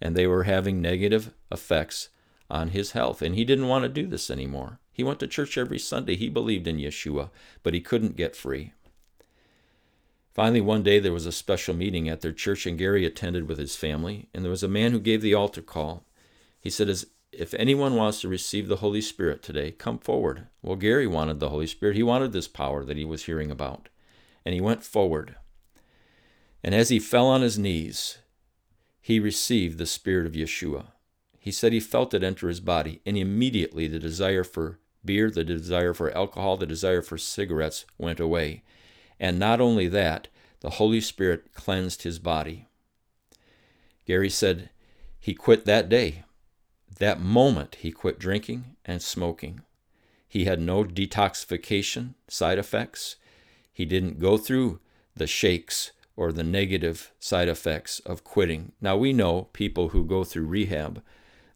And 0.00 0.16
they 0.16 0.26
were 0.26 0.44
having 0.44 0.80
negative 0.80 1.32
effects 1.50 2.08
on 2.50 2.68
his 2.68 2.92
health. 2.92 3.22
And 3.22 3.34
he 3.34 3.44
didn't 3.44 3.68
want 3.68 3.82
to 3.84 3.88
do 3.88 4.06
this 4.06 4.30
anymore. 4.30 4.78
He 4.92 5.02
went 5.02 5.20
to 5.20 5.26
church 5.26 5.56
every 5.56 5.78
Sunday. 5.78 6.16
He 6.16 6.28
believed 6.28 6.66
in 6.66 6.76
Yeshua, 6.76 7.30
but 7.62 7.74
he 7.74 7.80
couldn't 7.80 8.16
get 8.16 8.36
free. 8.36 8.72
Finally, 10.32 10.62
one 10.62 10.82
day 10.82 10.98
there 10.98 11.12
was 11.12 11.26
a 11.26 11.32
special 11.32 11.74
meeting 11.74 12.08
at 12.08 12.22
their 12.22 12.32
church, 12.32 12.64
and 12.66 12.78
Gary 12.78 13.04
attended 13.04 13.46
with 13.46 13.58
his 13.58 13.76
family. 13.76 14.28
And 14.32 14.42
there 14.42 14.50
was 14.50 14.62
a 14.62 14.68
man 14.68 14.92
who 14.92 15.00
gave 15.00 15.20
the 15.20 15.34
altar 15.34 15.60
call. 15.60 16.06
He 16.58 16.70
said, 16.70 16.88
If 17.32 17.52
anyone 17.54 17.96
wants 17.96 18.22
to 18.22 18.28
receive 18.28 18.68
the 18.68 18.76
Holy 18.76 19.02
Spirit 19.02 19.42
today, 19.42 19.72
come 19.72 19.98
forward. 19.98 20.46
Well, 20.62 20.76
Gary 20.76 21.06
wanted 21.06 21.38
the 21.38 21.50
Holy 21.50 21.66
Spirit. 21.66 21.96
He 21.96 22.02
wanted 22.02 22.32
this 22.32 22.48
power 22.48 22.82
that 22.84 22.96
he 22.96 23.04
was 23.04 23.24
hearing 23.24 23.50
about. 23.50 23.90
And 24.44 24.54
he 24.54 24.60
went 24.60 24.82
forward. 24.82 25.36
And 26.64 26.74
as 26.74 26.88
he 26.88 26.98
fell 26.98 27.26
on 27.26 27.42
his 27.42 27.58
knees, 27.58 28.18
he 29.00 29.20
received 29.20 29.76
the 29.76 29.86
Spirit 29.86 30.26
of 30.26 30.32
Yeshua. 30.32 30.86
He 31.38 31.50
said 31.50 31.72
he 31.72 31.80
felt 31.80 32.14
it 32.14 32.22
enter 32.22 32.48
his 32.48 32.60
body, 32.60 33.00
and 33.04 33.18
immediately 33.18 33.88
the 33.88 33.98
desire 33.98 34.44
for 34.44 34.78
beer, 35.04 35.28
the 35.28 35.42
desire 35.42 35.92
for 35.92 36.16
alcohol, 36.16 36.56
the 36.56 36.66
desire 36.66 37.02
for 37.02 37.18
cigarettes 37.18 37.84
went 37.98 38.20
away. 38.20 38.62
And 39.22 39.38
not 39.38 39.60
only 39.60 39.86
that, 39.86 40.26
the 40.60 40.70
Holy 40.70 41.00
Spirit 41.00 41.54
cleansed 41.54 42.02
his 42.02 42.18
body. 42.18 42.66
Gary 44.04 44.28
said 44.28 44.70
he 45.20 45.32
quit 45.32 45.64
that 45.64 45.88
day. 45.88 46.24
That 46.98 47.20
moment, 47.20 47.76
he 47.76 47.92
quit 47.92 48.18
drinking 48.18 48.76
and 48.84 49.00
smoking. 49.00 49.60
He 50.26 50.44
had 50.44 50.60
no 50.60 50.82
detoxification 50.82 52.14
side 52.26 52.58
effects. 52.58 53.14
He 53.72 53.84
didn't 53.84 54.18
go 54.18 54.36
through 54.36 54.80
the 55.14 55.28
shakes 55.28 55.92
or 56.16 56.32
the 56.32 56.42
negative 56.42 57.12
side 57.20 57.48
effects 57.48 58.00
of 58.00 58.24
quitting. 58.24 58.72
Now, 58.80 58.96
we 58.96 59.12
know 59.12 59.48
people 59.52 59.90
who 59.90 60.04
go 60.04 60.24
through 60.24 60.46
rehab, 60.46 61.00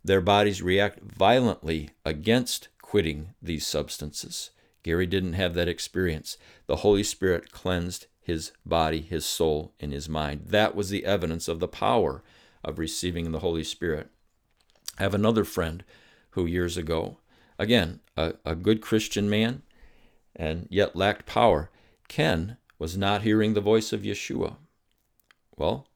their 0.05 0.21
bodies 0.21 0.63
react 0.63 1.01
violently 1.01 1.91
against 2.05 2.69
quitting 2.81 3.35
these 3.43 3.67
substances. 3.67 4.51
Gary 4.87 5.05
didn't 5.05 5.33
have 5.33 5.55
that 5.55 5.67
experience. 5.67 6.39
The 6.69 6.77
Holy 6.77 7.03
Spirit 7.03 7.51
cleansed 7.51 8.07
his 8.21 8.53
body, 8.65 9.01
his 9.01 9.27
soul, 9.27 9.75
and 9.81 9.93
his 9.93 10.09
mind. 10.09 10.43
That 10.47 10.77
was 10.77 10.91
the 10.91 11.05
evidence 11.05 11.49
of 11.49 11.59
the 11.59 11.67
power 11.67 12.23
of 12.63 12.79
receiving 12.79 13.33
the 13.33 13.41
Holy 13.41 13.65
Spirit. 13.65 14.11
I 14.97 15.03
have 15.03 15.13
another 15.13 15.43
friend 15.43 15.83
who 16.31 16.47
years 16.47 16.77
ago, 16.77 17.19
again, 17.59 17.99
a, 18.17 18.35
a 18.45 18.55
good 18.55 18.81
Christian 18.81 19.29
man, 19.29 19.63
and 20.37 20.69
yet 20.71 20.95
lacked 20.95 21.27
power. 21.27 21.69
Ken 22.07 22.57
was 22.79 22.97
not 22.97 23.23
hearing 23.23 23.55
the 23.55 23.61
voice 23.61 23.93
of 23.93 24.03
Yeshua. 24.03 24.55
Well, 25.57 25.89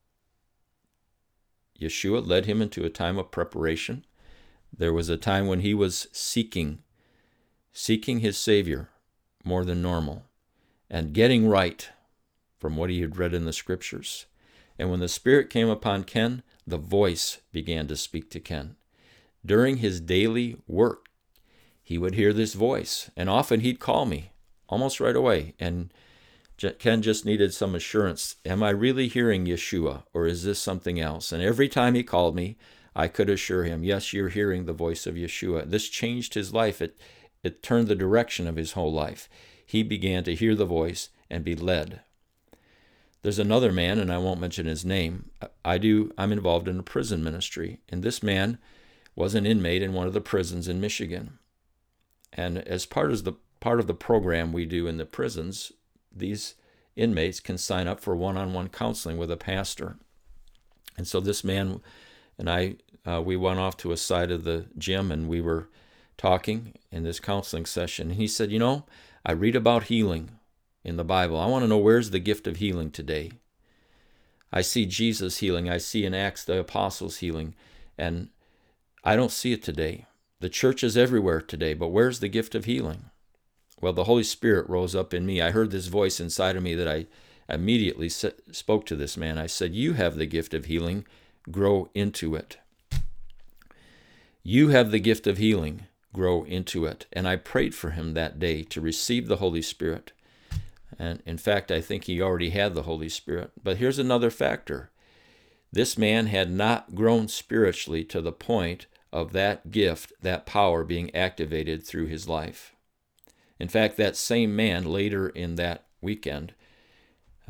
Yeshua 1.80 2.26
led 2.26 2.46
him 2.46 2.60
into 2.60 2.84
a 2.84 2.90
time 2.90 3.18
of 3.18 3.30
preparation. 3.30 4.04
There 4.76 4.92
was 4.92 5.08
a 5.08 5.16
time 5.16 5.46
when 5.46 5.60
he 5.60 5.74
was 5.74 6.08
seeking, 6.10 6.80
seeking 7.72 8.20
his 8.20 8.36
Savior 8.38 8.88
more 9.44 9.64
than 9.64 9.82
normal, 9.82 10.24
and 10.90 11.12
getting 11.12 11.48
right 11.48 11.88
from 12.58 12.76
what 12.76 12.90
he 12.90 13.00
had 13.00 13.16
read 13.16 13.32
in 13.32 13.44
the 13.44 13.52
scriptures. 13.52 14.26
And 14.78 14.90
when 14.90 15.00
the 15.00 15.08
Spirit 15.08 15.50
came 15.50 15.68
upon 15.68 16.04
Ken, 16.04 16.42
the 16.66 16.78
voice 16.78 17.40
began 17.52 17.86
to 17.88 17.96
speak 17.96 18.30
to 18.30 18.40
Ken. 18.40 18.76
During 19.44 19.78
his 19.78 20.00
daily 20.00 20.56
work, 20.66 21.06
he 21.82 21.98
would 21.98 22.14
hear 22.14 22.32
this 22.32 22.54
voice, 22.54 23.10
and 23.16 23.30
often 23.30 23.60
he'd 23.60 23.80
call 23.80 24.04
me 24.04 24.32
almost 24.68 25.00
right 25.00 25.16
away. 25.16 25.54
And 25.58 25.92
Ken 26.78 27.02
just 27.02 27.24
needed 27.24 27.54
some 27.54 27.74
assurance. 27.74 28.36
Am 28.44 28.62
I 28.62 28.70
really 28.70 29.08
hearing 29.08 29.46
Yeshua, 29.46 30.04
or 30.12 30.26
is 30.26 30.44
this 30.44 30.58
something 30.58 31.00
else? 31.00 31.32
And 31.32 31.42
every 31.42 31.68
time 31.68 31.94
he 31.94 32.02
called 32.02 32.36
me, 32.36 32.58
I 32.94 33.08
could 33.08 33.30
assure 33.30 33.64
him, 33.64 33.82
Yes, 33.82 34.12
you're 34.12 34.28
hearing 34.28 34.66
the 34.66 34.72
voice 34.72 35.06
of 35.06 35.14
Yeshua. 35.14 35.68
This 35.70 35.88
changed 35.88 36.34
his 36.34 36.52
life. 36.52 36.82
It, 36.82 36.98
it 37.42 37.62
turned 37.62 37.88
the 37.88 37.94
direction 37.94 38.46
of 38.46 38.56
his 38.56 38.72
whole 38.72 38.92
life. 38.92 39.28
He 39.64 39.82
began 39.82 40.24
to 40.24 40.34
hear 40.34 40.54
the 40.54 40.64
voice 40.64 41.10
and 41.28 41.44
be 41.44 41.54
led. 41.54 42.00
There's 43.22 43.38
another 43.38 43.70
man, 43.70 43.98
and 43.98 44.12
I 44.12 44.18
won't 44.18 44.40
mention 44.40 44.66
his 44.66 44.84
name. 44.84 45.30
I 45.64 45.78
do. 45.78 46.10
I'm 46.16 46.32
involved 46.32 46.68
in 46.68 46.78
a 46.78 46.82
prison 46.82 47.22
ministry, 47.22 47.80
and 47.88 48.02
this 48.02 48.22
man 48.22 48.58
was 49.14 49.34
an 49.34 49.46
inmate 49.46 49.82
in 49.82 49.92
one 49.92 50.06
of 50.06 50.14
the 50.14 50.20
prisons 50.20 50.68
in 50.68 50.80
Michigan. 50.80 51.38
And 52.32 52.58
as 52.58 52.86
part 52.86 53.10
of 53.10 53.24
the 53.24 53.34
part 53.60 53.78
of 53.78 53.86
the 53.86 53.94
program 53.94 54.52
we 54.52 54.64
do 54.64 54.86
in 54.86 54.96
the 54.96 55.04
prisons, 55.04 55.70
these 56.10 56.54
inmates 56.96 57.40
can 57.40 57.58
sign 57.58 57.86
up 57.86 58.00
for 58.00 58.16
one-on-one 58.16 58.68
counseling 58.68 59.18
with 59.18 59.30
a 59.30 59.36
pastor. 59.36 59.96
And 60.96 61.06
so 61.06 61.20
this 61.20 61.44
man 61.44 61.80
and 62.38 62.48
I, 62.48 62.76
uh, 63.06 63.20
we 63.22 63.36
went 63.36 63.58
off 63.58 63.76
to 63.78 63.92
a 63.92 63.98
side 63.98 64.30
of 64.30 64.44
the 64.44 64.66
gym 64.78 65.12
and 65.12 65.28
we 65.28 65.42
were 65.42 65.68
talking 66.20 66.74
in 66.92 67.02
this 67.02 67.18
counseling 67.18 67.64
session. 67.64 68.10
He 68.10 68.28
said, 68.28 68.52
"You 68.52 68.58
know, 68.58 68.84
I 69.24 69.32
read 69.32 69.56
about 69.56 69.84
healing 69.84 70.32
in 70.84 70.98
the 70.98 71.04
Bible. 71.04 71.38
I 71.38 71.46
want 71.46 71.64
to 71.64 71.68
know 71.68 71.78
where's 71.78 72.10
the 72.10 72.18
gift 72.18 72.46
of 72.46 72.56
healing 72.56 72.90
today. 72.90 73.30
I 74.52 74.60
see 74.60 74.84
Jesus 74.84 75.38
healing. 75.38 75.70
I 75.70 75.78
see 75.78 76.04
in 76.04 76.12
Acts 76.12 76.44
the 76.44 76.58
apostles 76.58 77.18
healing, 77.18 77.54
and 77.96 78.28
I 79.02 79.16
don't 79.16 79.30
see 79.30 79.52
it 79.52 79.62
today. 79.62 80.04
The 80.40 80.50
church 80.50 80.84
is 80.84 80.94
everywhere 80.94 81.40
today, 81.40 81.72
but 81.72 81.88
where's 81.88 82.20
the 82.20 82.28
gift 82.28 82.54
of 82.54 82.66
healing? 82.66 83.06
Well, 83.80 83.94
the 83.94 84.04
Holy 84.04 84.24
Spirit 84.24 84.68
rose 84.68 84.94
up 84.94 85.14
in 85.14 85.24
me. 85.24 85.40
I 85.40 85.52
heard 85.52 85.70
this 85.70 85.86
voice 85.86 86.20
inside 86.20 86.54
of 86.54 86.62
me 86.62 86.74
that 86.74 86.88
I 86.88 87.06
immediately 87.48 88.10
spoke 88.10 88.84
to 88.86 88.96
this 88.96 89.16
man. 89.16 89.38
I 89.38 89.46
said, 89.46 89.74
You 89.74 89.94
have 89.94 90.16
the 90.16 90.26
gift 90.26 90.52
of 90.52 90.66
healing, 90.66 91.06
grow 91.50 91.88
into 91.94 92.34
it. 92.34 92.58
You 94.42 94.68
have 94.68 94.90
the 94.90 95.00
gift 95.00 95.26
of 95.26 95.38
healing, 95.38 95.86
grow 96.12 96.44
into 96.44 96.84
it. 96.84 97.06
And 97.12 97.28
I 97.28 97.36
prayed 97.36 97.74
for 97.74 97.90
him 97.90 98.14
that 98.14 98.38
day 98.38 98.62
to 98.64 98.80
receive 98.80 99.28
the 99.28 99.36
Holy 99.36 99.62
Spirit. 99.62 100.12
And 100.98 101.22
in 101.24 101.38
fact, 101.38 101.70
I 101.70 101.80
think 101.80 102.04
he 102.04 102.20
already 102.20 102.50
had 102.50 102.74
the 102.74 102.82
Holy 102.82 103.08
Spirit. 103.08 103.52
But 103.62 103.78
here's 103.78 103.98
another 103.98 104.30
factor 104.30 104.90
this 105.72 105.96
man 105.96 106.26
had 106.26 106.50
not 106.50 106.94
grown 106.94 107.28
spiritually 107.28 108.02
to 108.04 108.20
the 108.20 108.32
point 108.32 108.86
of 109.12 109.32
that 109.32 109.70
gift, 109.70 110.12
that 110.20 110.46
power 110.46 110.84
being 110.84 111.14
activated 111.14 111.86
through 111.86 112.06
his 112.06 112.28
life. 112.28 112.74
In 113.58 113.68
fact, 113.68 113.96
that 113.96 114.16
same 114.16 114.56
man 114.56 114.84
later 114.84 115.28
in 115.28 115.56
that 115.56 115.86
weekend, 116.00 116.54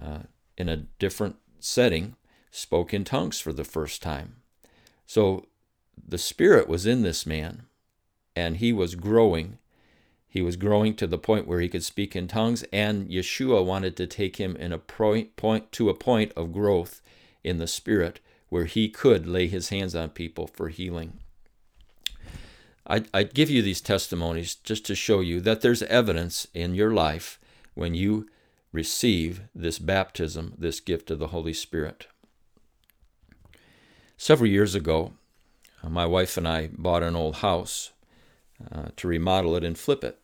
uh, 0.01 0.21
in 0.59 0.69
a 0.69 0.77
different 0.99 1.37
setting, 1.61 2.17
spoke 2.51 2.93
in 2.93 3.05
tongues 3.05 3.41
for 3.41 3.53
the 3.53 3.65
first 3.65 4.03
time. 4.03 4.37
So 5.07 5.47
the 5.97 6.19
Spirit 6.19 6.69
was 6.69 6.87
in 6.87 7.03
this 7.03 7.25
man, 7.25 7.67
and 8.35 8.57
he 8.57 8.73
was 8.73 8.95
growing. 8.95 9.59
He 10.29 10.43
was 10.43 10.57
growing 10.57 10.95
to 10.97 11.07
the 11.07 11.19
point 11.19 11.47
where 11.47 11.61
he 11.61 11.69
could 11.69 11.85
speak 11.85 12.15
in 12.15 12.29
tongues, 12.29 12.65
and 12.73 13.09
Yeshua 13.09 13.65
wanted 13.65 13.97
to 13.97 14.07
take 14.07 14.37
him 14.37 14.57
in 14.57 14.73
a 14.73 14.79
point, 14.79 15.37
point 15.37 15.73
to 15.73 15.91
a 15.91 15.95
point 15.95 16.33
of 16.37 16.53
growth 16.53 17.03
in 17.43 17.59
the 17.59 17.67
Spirit 17.67 18.21
where 18.49 18.67
he 18.67 18.89
could 18.89 19.27
lay 19.27 19.47
his 19.47 19.71
hands 19.71 19.95
on 19.95 20.11
people 20.11 20.47
for 20.47 20.69
healing. 20.69 21.19
I, 22.87 23.05
I 23.15 23.23
give 23.23 23.49
you 23.49 23.63
these 23.63 23.81
testimonies 23.81 24.57
just 24.57 24.85
to 24.87 24.95
show 24.95 25.21
you 25.21 25.41
that 25.43 25.61
there's 25.61 25.83
evidence 25.85 26.47
in 26.53 26.75
your 26.75 26.93
life 26.93 27.39
when 27.75 27.95
you 27.95 28.29
receive 28.73 29.43
this 29.55 29.79
baptism, 29.79 30.55
this 30.59 30.81
gift 30.81 31.11
of 31.11 31.19
the 31.19 31.29
Holy 31.29 31.53
Spirit. 31.53 32.07
Several 34.17 34.51
years 34.51 34.75
ago, 34.75 35.13
uh, 35.83 35.89
my 35.89 36.05
wife 36.05 36.37
and 36.37 36.47
I 36.47 36.71
bought 36.73 37.03
an 37.03 37.17
old 37.17 37.37
house 37.37 37.93
uh, 38.71 38.89
to 38.97 39.09
remodel 39.09 39.57
it 39.57 39.65
and 39.65 39.79
flip 39.79 40.05
it. 40.05 40.19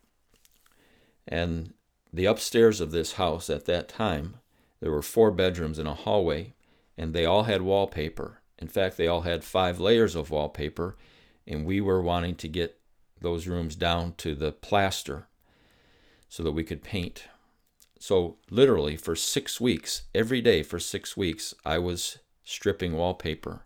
And 1.26 1.74
the 2.12 2.26
upstairs 2.26 2.80
of 2.80 2.90
this 2.90 3.14
house 3.14 3.50
at 3.50 3.66
that 3.66 3.88
time, 3.88 4.36
there 4.80 4.92
were 4.92 5.02
four 5.02 5.30
bedrooms 5.30 5.78
and 5.78 5.88
a 5.88 5.94
hallway, 5.94 6.54
and 6.96 7.12
they 7.12 7.24
all 7.24 7.44
had 7.44 7.62
wallpaper. 7.62 8.40
In 8.58 8.68
fact, 8.68 8.96
they 8.96 9.06
all 9.06 9.22
had 9.22 9.44
five 9.44 9.80
layers 9.80 10.14
of 10.14 10.30
wallpaper 10.30 10.96
and 11.46 11.64
we 11.64 11.80
were 11.80 12.02
wanting 12.02 12.34
to 12.36 12.48
get 12.48 12.80
those 13.20 13.46
rooms 13.46 13.76
down 13.76 14.14
to 14.18 14.34
the 14.34 14.52
plaster 14.52 15.28
so 16.28 16.42
that 16.42 16.52
we 16.52 16.64
could 16.64 16.82
paint. 16.82 17.28
So, 17.98 18.36
literally, 18.50 18.96
for 18.96 19.16
six 19.16 19.60
weeks, 19.60 20.02
every 20.14 20.40
day 20.40 20.62
for 20.62 20.78
six 20.78 21.16
weeks, 21.16 21.54
I 21.64 21.78
was 21.78 22.18
stripping 22.44 22.94
wallpaper. 22.94 23.64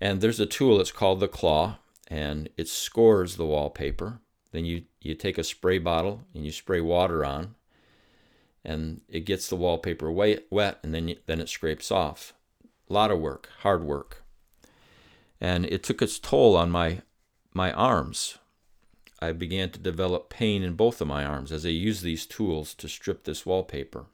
And 0.00 0.20
there's 0.20 0.40
a 0.40 0.46
tool, 0.46 0.80
it's 0.80 0.92
called 0.92 1.20
the 1.20 1.28
claw, 1.28 1.78
and 2.10 2.50
it 2.58 2.68
scores 2.68 3.36
the 3.36 3.46
wallpaper. 3.46 4.20
Then 4.52 4.66
you, 4.66 4.82
you 5.00 5.14
take 5.14 5.38
a 5.38 5.44
spray 5.44 5.78
bottle 5.78 6.24
and 6.34 6.44
you 6.44 6.52
spray 6.52 6.82
water 6.82 7.24
on, 7.24 7.54
and 8.64 9.00
it 9.08 9.20
gets 9.20 9.48
the 9.48 9.56
wallpaper 9.56 10.10
wet, 10.10 10.78
and 10.82 10.92
then, 10.92 11.08
you, 11.08 11.16
then 11.26 11.40
it 11.40 11.48
scrapes 11.48 11.90
off. 11.90 12.34
A 12.90 12.92
lot 12.92 13.10
of 13.10 13.20
work, 13.20 13.48
hard 13.60 13.84
work 13.84 14.20
and 15.40 15.64
it 15.66 15.82
took 15.82 16.02
its 16.02 16.18
toll 16.18 16.56
on 16.56 16.70
my 16.70 17.00
my 17.52 17.72
arms. 17.72 18.38
I 19.20 19.32
began 19.32 19.70
to 19.70 19.78
develop 19.78 20.30
pain 20.30 20.62
in 20.62 20.74
both 20.74 21.00
of 21.00 21.08
my 21.08 21.24
arms 21.24 21.50
as 21.52 21.66
I 21.66 21.70
used 21.70 22.02
these 22.02 22.26
tools 22.26 22.74
to 22.74 22.88
strip 22.88 23.24
this 23.24 23.44
wallpaper. 23.44 24.06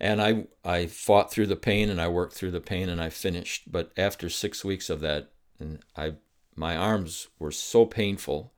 And 0.00 0.22
I 0.22 0.46
I 0.64 0.86
fought 0.86 1.30
through 1.30 1.46
the 1.46 1.56
pain 1.56 1.90
and 1.90 2.00
I 2.00 2.08
worked 2.08 2.34
through 2.34 2.52
the 2.52 2.60
pain 2.60 2.88
and 2.88 3.00
I 3.00 3.10
finished. 3.10 3.70
But 3.70 3.92
after 3.96 4.28
six 4.28 4.64
weeks 4.64 4.88
of 4.88 5.00
that, 5.00 5.30
and 5.58 5.80
I 5.96 6.14
my 6.56 6.76
arms 6.76 7.28
were 7.38 7.52
so 7.52 7.86
painful. 7.86 8.52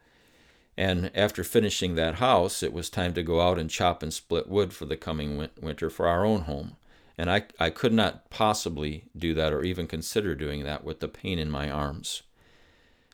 And 0.77 1.11
after 1.15 1.45
finishing 1.45 1.95
that 1.95 2.15
house, 2.15 2.63
it 2.63 2.73
was 2.73 2.89
time 2.89 3.13
to 3.15 3.23
go 3.23 3.41
out 3.41 3.59
and 3.59 3.69
chop 3.69 4.03
and 4.03 4.13
split 4.13 4.49
wood 4.49 4.73
for 4.73 4.87
the 4.87 4.97
coming 4.97 5.49
winter 5.61 5.91
for 5.91 6.09
our 6.09 6.25
own 6.25 6.43
home. 6.43 6.77
And 7.19 7.31
I, 7.31 7.45
I 7.59 7.69
could 7.69 7.93
not 7.93 8.31
possibly 8.31 9.05
do 9.15 9.35
that 9.35 9.53
or 9.53 9.63
even 9.63 9.87
consider 9.87 10.35
doing 10.35 10.65
that 10.65 10.83
with 10.83 11.01
the 11.01 11.09
pain 11.09 11.39
in 11.39 11.51
my 11.51 11.71
arms. 11.71 12.23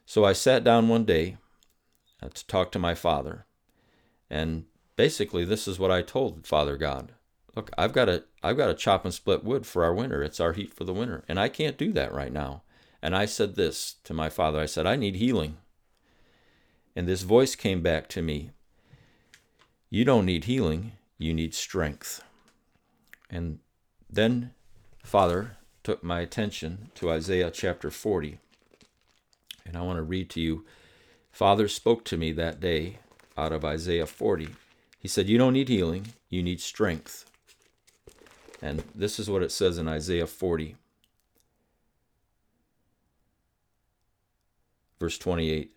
So 0.05 0.25
I 0.25 0.33
sat 0.33 0.63
down 0.63 0.87
one 0.87 1.05
day 1.05 1.39
uh, 2.23 2.29
to 2.29 2.47
talk 2.47 2.71
to 2.73 2.79
my 2.79 2.95
father. 2.95 3.47
And 4.31 4.67
basically, 4.95 5.45
this 5.45 5.67
is 5.67 5.81
what 5.81 5.91
I 5.91 6.03
told 6.03 6.47
Father 6.47 6.77
God 6.77 7.13
Look, 7.57 7.71
I've 7.79 7.95
got 7.95 8.23
I've 8.43 8.59
got 8.59 8.67
to 8.67 8.75
chop 8.75 9.05
and 9.05 9.15
split 9.15 9.43
wood 9.43 9.67
for 9.67 9.83
our 9.83 9.95
winter. 9.95 10.23
It's 10.23 10.41
our 10.41 10.53
heat 10.53 10.75
for 10.75 10.85
the 10.85 10.93
winter. 10.93 11.25
And 11.27 11.41
I 11.41 11.49
can't 11.49 11.79
do 11.79 11.91
that 11.95 12.13
right 12.13 12.33
now. 12.33 12.63
And 13.07 13.15
I 13.15 13.25
said 13.25 13.55
this 13.55 13.95
to 14.03 14.13
my 14.13 14.29
father 14.29 14.59
I 14.59 14.67
said, 14.67 14.85
I 14.85 14.97
need 14.97 15.15
healing. 15.15 15.59
And 16.97 17.07
this 17.07 17.23
voice 17.23 17.55
came 17.55 17.81
back 17.81 18.09
to 18.09 18.21
me 18.21 18.51
You 19.89 20.05
don't 20.05 20.27
need 20.27 20.47
healing, 20.47 20.91
you 21.17 21.33
need 21.33 21.55
strength. 21.55 22.25
And 23.31 23.61
then 24.11 24.55
Father 25.05 25.53
took 25.85 26.03
my 26.03 26.19
attention 26.19 26.91
to 26.97 27.13
Isaiah 27.13 27.53
chapter 27.53 27.93
40. 27.93 28.41
And 29.65 29.77
I 29.77 29.83
want 29.83 29.99
to 29.99 30.03
read 30.03 30.29
to 30.31 30.41
you 30.41 30.65
Father 31.31 31.69
spoke 31.69 32.05
to 32.07 32.17
me 32.17 32.33
that 32.33 32.59
day 32.59 32.99
out 33.39 33.53
of 33.53 33.65
Isaiah 33.65 34.07
40. 34.09 34.49
He 34.99 35.07
said, 35.07 35.29
You 35.29 35.39
don't 35.39 35.53
need 35.53 35.69
healing, 35.69 36.09
you 36.29 36.43
need 36.43 36.61
strength. 36.61 37.25
And 38.61 38.83
this 38.97 39.21
is 39.21 39.31
what 39.31 39.45
it 39.45 39.53
says 39.53 39.79
in 39.79 39.87
Isaiah 39.87 40.27
40, 40.27 40.75
verse 44.99 45.19
28. 45.19 45.73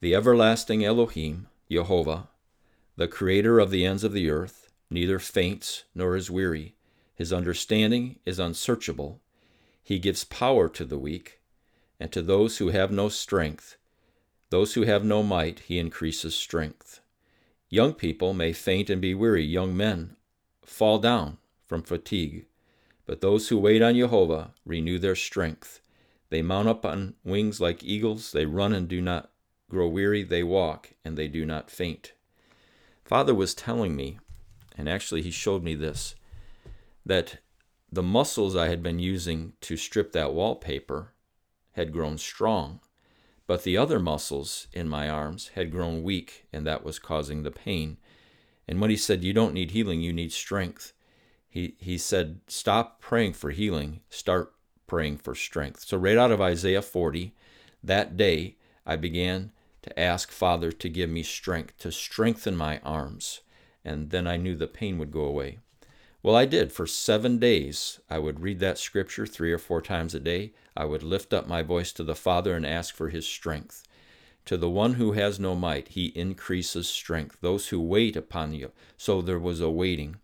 The 0.00 0.14
everlasting 0.14 0.84
Elohim, 0.84 1.48
Jehovah, 1.70 2.28
the 2.96 3.08
creator 3.08 3.58
of 3.58 3.70
the 3.70 3.84
ends 3.84 4.04
of 4.04 4.12
the 4.12 4.30
earth, 4.30 4.70
neither 4.90 5.18
faints 5.18 5.84
nor 5.94 6.16
is 6.16 6.30
weary. 6.30 6.74
His 7.14 7.32
understanding 7.32 8.18
is 8.24 8.38
unsearchable. 8.38 9.20
He 9.82 9.98
gives 9.98 10.24
power 10.24 10.68
to 10.68 10.84
the 10.84 10.98
weak, 10.98 11.40
and 11.98 12.12
to 12.12 12.22
those 12.22 12.58
who 12.58 12.68
have 12.68 12.90
no 12.90 13.08
strength, 13.08 13.76
those 14.50 14.74
who 14.74 14.82
have 14.82 15.04
no 15.04 15.22
might, 15.22 15.60
he 15.60 15.80
increases 15.80 16.34
strength. 16.36 17.00
Young 17.68 17.92
people 17.92 18.34
may 18.34 18.52
faint 18.52 18.88
and 18.88 19.00
be 19.00 19.12
weary, 19.12 19.44
young 19.44 19.76
men 19.76 20.16
fall 20.64 20.98
down 20.98 21.38
from 21.66 21.82
fatigue. 21.82 22.46
But 23.06 23.20
those 23.20 23.48
who 23.48 23.58
wait 23.58 23.82
on 23.82 23.96
Jehovah 23.96 24.52
renew 24.64 24.98
their 24.98 25.16
strength. 25.16 25.80
They 26.34 26.42
mount 26.42 26.66
up 26.66 26.84
on 26.84 27.14
wings 27.22 27.60
like 27.60 27.84
eagles, 27.84 28.32
they 28.32 28.44
run 28.44 28.72
and 28.72 28.88
do 28.88 29.00
not 29.00 29.30
grow 29.70 29.86
weary, 29.86 30.24
they 30.24 30.42
walk 30.42 30.90
and 31.04 31.16
they 31.16 31.28
do 31.28 31.46
not 31.46 31.70
faint. 31.70 32.12
Father 33.04 33.32
was 33.32 33.54
telling 33.54 33.94
me, 33.94 34.18
and 34.76 34.88
actually 34.88 35.22
he 35.22 35.30
showed 35.30 35.62
me 35.62 35.76
this, 35.76 36.16
that 37.06 37.38
the 37.92 38.02
muscles 38.02 38.56
I 38.56 38.66
had 38.66 38.82
been 38.82 38.98
using 38.98 39.52
to 39.60 39.76
strip 39.76 40.10
that 40.10 40.32
wallpaper 40.34 41.12
had 41.74 41.92
grown 41.92 42.18
strong, 42.18 42.80
but 43.46 43.62
the 43.62 43.76
other 43.76 44.00
muscles 44.00 44.66
in 44.72 44.88
my 44.88 45.08
arms 45.08 45.52
had 45.54 45.70
grown 45.70 46.02
weak, 46.02 46.48
and 46.52 46.66
that 46.66 46.82
was 46.82 46.98
causing 46.98 47.44
the 47.44 47.52
pain. 47.52 47.96
And 48.66 48.80
when 48.80 48.90
he 48.90 48.96
said, 48.96 49.22
You 49.22 49.32
don't 49.32 49.54
need 49.54 49.70
healing, 49.70 50.00
you 50.00 50.12
need 50.12 50.32
strength, 50.32 50.94
he, 51.48 51.76
he 51.78 51.96
said, 51.96 52.40
Stop 52.48 53.00
praying 53.00 53.34
for 53.34 53.52
healing, 53.52 54.00
start 54.10 54.53
praying 54.86 55.18
for 55.18 55.34
strength. 55.34 55.80
So, 55.84 55.96
right 55.96 56.18
out 56.18 56.30
of 56.30 56.40
Isaiah 56.40 56.82
40, 56.82 57.32
that 57.82 58.16
day, 58.16 58.56
I 58.86 58.96
began 58.96 59.52
to 59.82 60.00
ask 60.00 60.30
Father 60.30 60.72
to 60.72 60.88
give 60.88 61.10
me 61.10 61.22
strength, 61.22 61.76
to 61.78 61.92
strengthen 61.92 62.56
my 62.56 62.78
arms. 62.78 63.40
And 63.84 64.10
then 64.10 64.26
I 64.26 64.38
knew 64.38 64.56
the 64.56 64.66
pain 64.66 64.98
would 64.98 65.10
go 65.10 65.24
away. 65.24 65.58
Well, 66.22 66.36
I 66.36 66.46
did. 66.46 66.72
For 66.72 66.86
seven 66.86 67.38
days, 67.38 68.00
I 68.08 68.18
would 68.18 68.40
read 68.40 68.58
that 68.60 68.78
scripture 68.78 69.26
three 69.26 69.52
or 69.52 69.58
four 69.58 69.82
times 69.82 70.14
a 70.14 70.20
day. 70.20 70.52
I 70.74 70.86
would 70.86 71.02
lift 71.02 71.34
up 71.34 71.46
my 71.46 71.62
voice 71.62 71.92
to 71.92 72.02
the 72.02 72.14
Father 72.14 72.56
and 72.56 72.64
ask 72.64 72.94
for 72.94 73.10
his 73.10 73.26
strength. 73.26 73.86
To 74.46 74.56
the 74.56 74.70
one 74.70 74.94
who 74.94 75.12
has 75.12 75.38
no 75.38 75.54
might, 75.54 75.88
he 75.88 76.06
increases 76.14 76.88
strength. 76.88 77.36
Those 77.42 77.68
who 77.68 77.80
wait 77.80 78.16
upon 78.16 78.54
you. 78.54 78.72
So 78.96 79.20
there 79.20 79.38
was 79.38 79.60
a 79.60 79.70
waiting. 79.70 80.16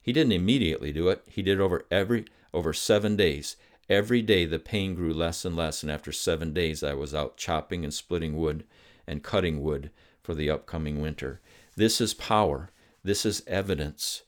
He 0.00 0.12
didn't 0.12 0.32
immediately 0.32 0.92
do 0.92 1.08
it. 1.08 1.22
He 1.28 1.42
did 1.42 1.60
over 1.60 1.86
every 1.90 2.24
over 2.52 2.72
seven 2.72 3.16
days. 3.16 3.56
Every 3.88 4.22
day 4.22 4.44
the 4.44 4.58
pain 4.58 4.94
grew 4.94 5.12
less 5.12 5.44
and 5.44 5.54
less, 5.56 5.82
and 5.82 5.92
after 5.92 6.12
seven 6.12 6.52
days 6.52 6.82
I 6.82 6.94
was 6.94 7.14
out 7.14 7.36
chopping 7.36 7.84
and 7.84 7.92
splitting 7.92 8.36
wood 8.36 8.64
and 9.06 9.22
cutting 9.22 9.62
wood 9.62 9.90
for 10.22 10.34
the 10.34 10.50
upcoming 10.50 11.00
winter. 11.00 11.40
This 11.76 12.00
is 12.00 12.14
power. 12.14 12.70
This 13.02 13.26
is 13.26 13.42
evidence 13.46 14.22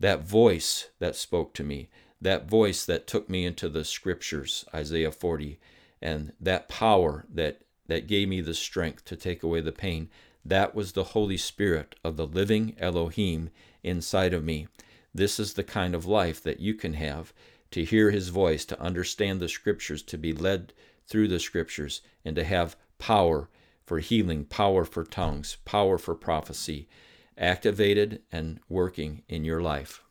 that 0.00 0.22
voice 0.22 0.90
that 0.98 1.16
spoke 1.16 1.54
to 1.54 1.64
me, 1.64 1.88
that 2.20 2.48
voice 2.48 2.84
that 2.84 3.06
took 3.06 3.28
me 3.28 3.44
into 3.44 3.68
the 3.68 3.84
scriptures, 3.84 4.64
Isaiah 4.74 5.10
40, 5.10 5.58
and 6.00 6.32
that 6.40 6.68
power 6.68 7.26
that, 7.32 7.62
that 7.86 8.06
gave 8.06 8.28
me 8.28 8.40
the 8.40 8.54
strength 8.54 9.04
to 9.06 9.16
take 9.16 9.42
away 9.42 9.60
the 9.60 9.72
pain, 9.72 10.08
that 10.44 10.74
was 10.74 10.92
the 10.92 11.04
Holy 11.04 11.36
Spirit 11.36 11.96
of 12.04 12.16
the 12.16 12.26
living 12.26 12.76
Elohim 12.78 13.50
inside 13.82 14.32
of 14.32 14.44
me. 14.44 14.68
This 15.14 15.40
is 15.40 15.54
the 15.54 15.64
kind 15.64 15.94
of 15.94 16.06
life 16.06 16.42
that 16.42 16.60
you 16.60 16.74
can 16.74 16.94
have 16.94 17.32
to 17.70 17.84
hear 17.84 18.10
his 18.10 18.28
voice, 18.28 18.64
to 18.66 18.80
understand 18.80 19.40
the 19.40 19.48
scriptures, 19.48 20.02
to 20.02 20.18
be 20.18 20.32
led 20.32 20.72
through 21.06 21.28
the 21.28 21.40
scriptures, 21.40 22.00
and 22.24 22.36
to 22.36 22.44
have 22.44 22.76
power 22.98 23.48
for 23.84 23.98
healing, 23.98 24.44
power 24.44 24.84
for 24.84 25.04
tongues, 25.04 25.56
power 25.64 25.98
for 25.98 26.14
prophecy, 26.14 26.88
activated 27.36 28.20
and 28.30 28.60
working 28.68 29.22
in 29.28 29.44
your 29.44 29.60
life. 29.60 30.02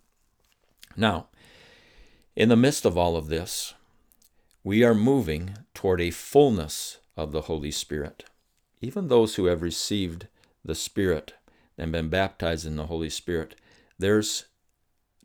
Now, 0.96 1.28
in 2.36 2.50
the 2.50 2.56
midst 2.56 2.86
of 2.86 2.98
all 2.98 3.16
of 3.16 3.28
this, 3.28 3.74
we 4.64 4.84
are 4.84 4.96
moving 4.96 5.58
toward 5.74 6.02
a 6.02 6.12
fullness 6.12 6.98
of 7.16 7.32
the 7.32 7.44
Holy 7.44 7.72
Spirit. 7.72 8.26
Even 8.82 9.08
those 9.08 9.36
who 9.36 9.46
have 9.46 9.62
received 9.62 10.28
the 10.64 10.76
Spirit 10.76 11.34
and 11.78 11.92
been 11.92 12.10
baptized 12.10 12.66
in 12.66 12.76
the 12.76 12.88
Holy 12.88 13.10
Spirit, 13.10 13.56
there's 13.98 14.46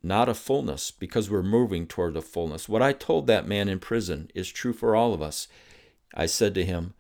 not 0.02 0.28
a 0.28 0.34
fullness 0.34 0.90
because 0.90 1.30
we're 1.30 1.42
moving 1.42 1.86
toward 1.86 2.16
a 2.16 2.22
fullness. 2.22 2.68
What 2.68 2.82
I 2.82 2.92
told 2.92 3.26
that 3.26 3.46
man 3.46 3.68
in 3.68 3.78
prison 3.78 4.30
is 4.34 4.50
true 4.50 4.72
for 4.72 4.96
all 4.96 5.14
of 5.14 5.22
us. 5.22 5.48
I 6.14 6.26
said 6.26 6.54
to 6.54 6.64
him, 6.64 6.94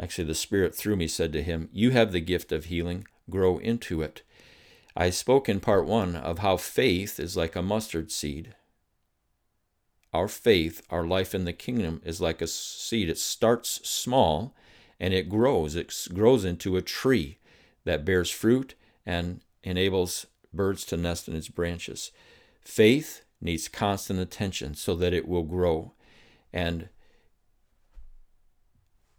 actually, 0.00 0.24
the 0.24 0.34
Spirit 0.34 0.74
through 0.74 0.96
me 0.96 1.08
said 1.08 1.32
to 1.32 1.42
him, 1.42 1.68
You 1.72 1.90
have 1.90 2.12
the 2.12 2.20
gift 2.20 2.52
of 2.52 2.66
healing, 2.66 3.06
grow 3.28 3.58
into 3.58 4.02
it. 4.02 4.22
I 4.96 5.10
spoke 5.10 5.48
in 5.48 5.60
part 5.60 5.86
one 5.86 6.14
of 6.14 6.38
how 6.38 6.56
faith 6.56 7.18
is 7.18 7.36
like 7.36 7.56
a 7.56 7.62
mustard 7.62 8.12
seed. 8.12 8.54
Our 10.12 10.28
faith, 10.28 10.82
our 10.90 11.04
life 11.04 11.34
in 11.34 11.44
the 11.44 11.52
kingdom, 11.52 12.00
is 12.04 12.20
like 12.20 12.40
a 12.40 12.46
seed. 12.46 13.08
It 13.08 13.18
starts 13.18 13.86
small 13.88 14.54
and 15.00 15.12
it 15.12 15.28
grows. 15.28 15.74
It 15.74 15.92
grows 16.14 16.44
into 16.44 16.76
a 16.76 16.82
tree 16.82 17.38
that 17.84 18.04
bears 18.04 18.30
fruit 18.30 18.76
and 19.04 19.40
enables 19.64 20.26
birds 20.52 20.84
to 20.86 20.96
nest 20.96 21.26
in 21.26 21.34
its 21.34 21.48
branches. 21.48 22.12
Faith 22.64 23.22
needs 23.40 23.68
constant 23.68 24.18
attention 24.18 24.74
so 24.74 24.94
that 24.96 25.12
it 25.12 25.28
will 25.28 25.42
grow. 25.42 25.92
And 26.52 26.88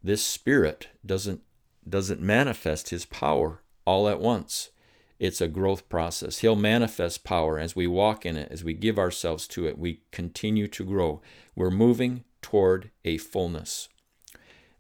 this 0.03 0.25
spirit 0.25 0.89
doesn't 1.05 1.41
doesn't 1.88 2.21
manifest 2.21 2.89
his 2.89 3.05
power 3.05 3.62
all 3.86 4.10
at 4.10 4.19
once. 4.19 4.71
It's 5.19 5.39
a 5.39 5.47
growth 5.47 5.88
process. 5.88 6.39
He'll 6.39 6.55
manifest 6.55 7.23
power 7.23 7.60
as 7.60 7.75
we 7.75 7.86
walk 7.88 8.25
in 8.25 8.36
it, 8.36 8.51
as 8.51 8.63
we 8.63 8.73
give 8.73 8.97
ourselves 8.97 9.47
to 9.49 9.67
it. 9.67 9.77
We 9.77 10.01
continue 10.12 10.67
to 10.69 10.84
grow. 10.84 11.21
We're 11.55 11.69
moving 11.69 12.23
toward 12.41 12.89
a 13.05 13.17
fullness. 13.17 13.88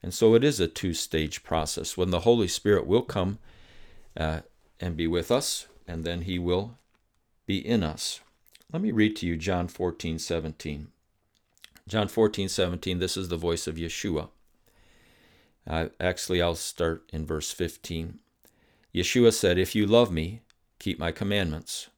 And 0.03 0.13
so 0.13 0.35
it 0.35 0.43
is 0.43 0.59
a 0.59 0.67
two 0.67 0.93
stage 0.93 1.43
process 1.43 1.95
when 1.95 2.11
the 2.11 2.21
Holy 2.21 2.47
Spirit 2.47 2.85
will 2.85 3.01
come 3.01 3.39
uh, 4.17 4.41
and 4.79 4.97
be 4.97 5.07
with 5.07 5.31
us, 5.31 5.67
and 5.87 6.03
then 6.03 6.21
He 6.21 6.37
will 6.37 6.77
be 7.45 7.57
in 7.57 7.83
us. 7.83 8.19
Let 8.73 8.81
me 8.81 8.91
read 8.91 9.15
to 9.17 9.27
you 9.27 9.37
John 9.37 9.67
14, 9.67 10.19
17. 10.19 10.87
John 11.87 12.07
14, 12.07 12.49
17, 12.49 12.99
this 12.99 13.15
is 13.15 13.29
the 13.29 13.37
voice 13.37 13.67
of 13.67 13.75
Yeshua. 13.75 14.29
Uh, 15.67 15.87
actually, 15.99 16.41
I'll 16.41 16.55
start 16.55 17.07
in 17.13 17.25
verse 17.25 17.51
15. 17.51 18.19
Yeshua 18.93 19.33
said, 19.33 19.57
If 19.57 19.75
you 19.75 19.85
love 19.85 20.11
me, 20.11 20.41
keep 20.79 20.99
my 20.99 21.11
commandments. 21.11 21.89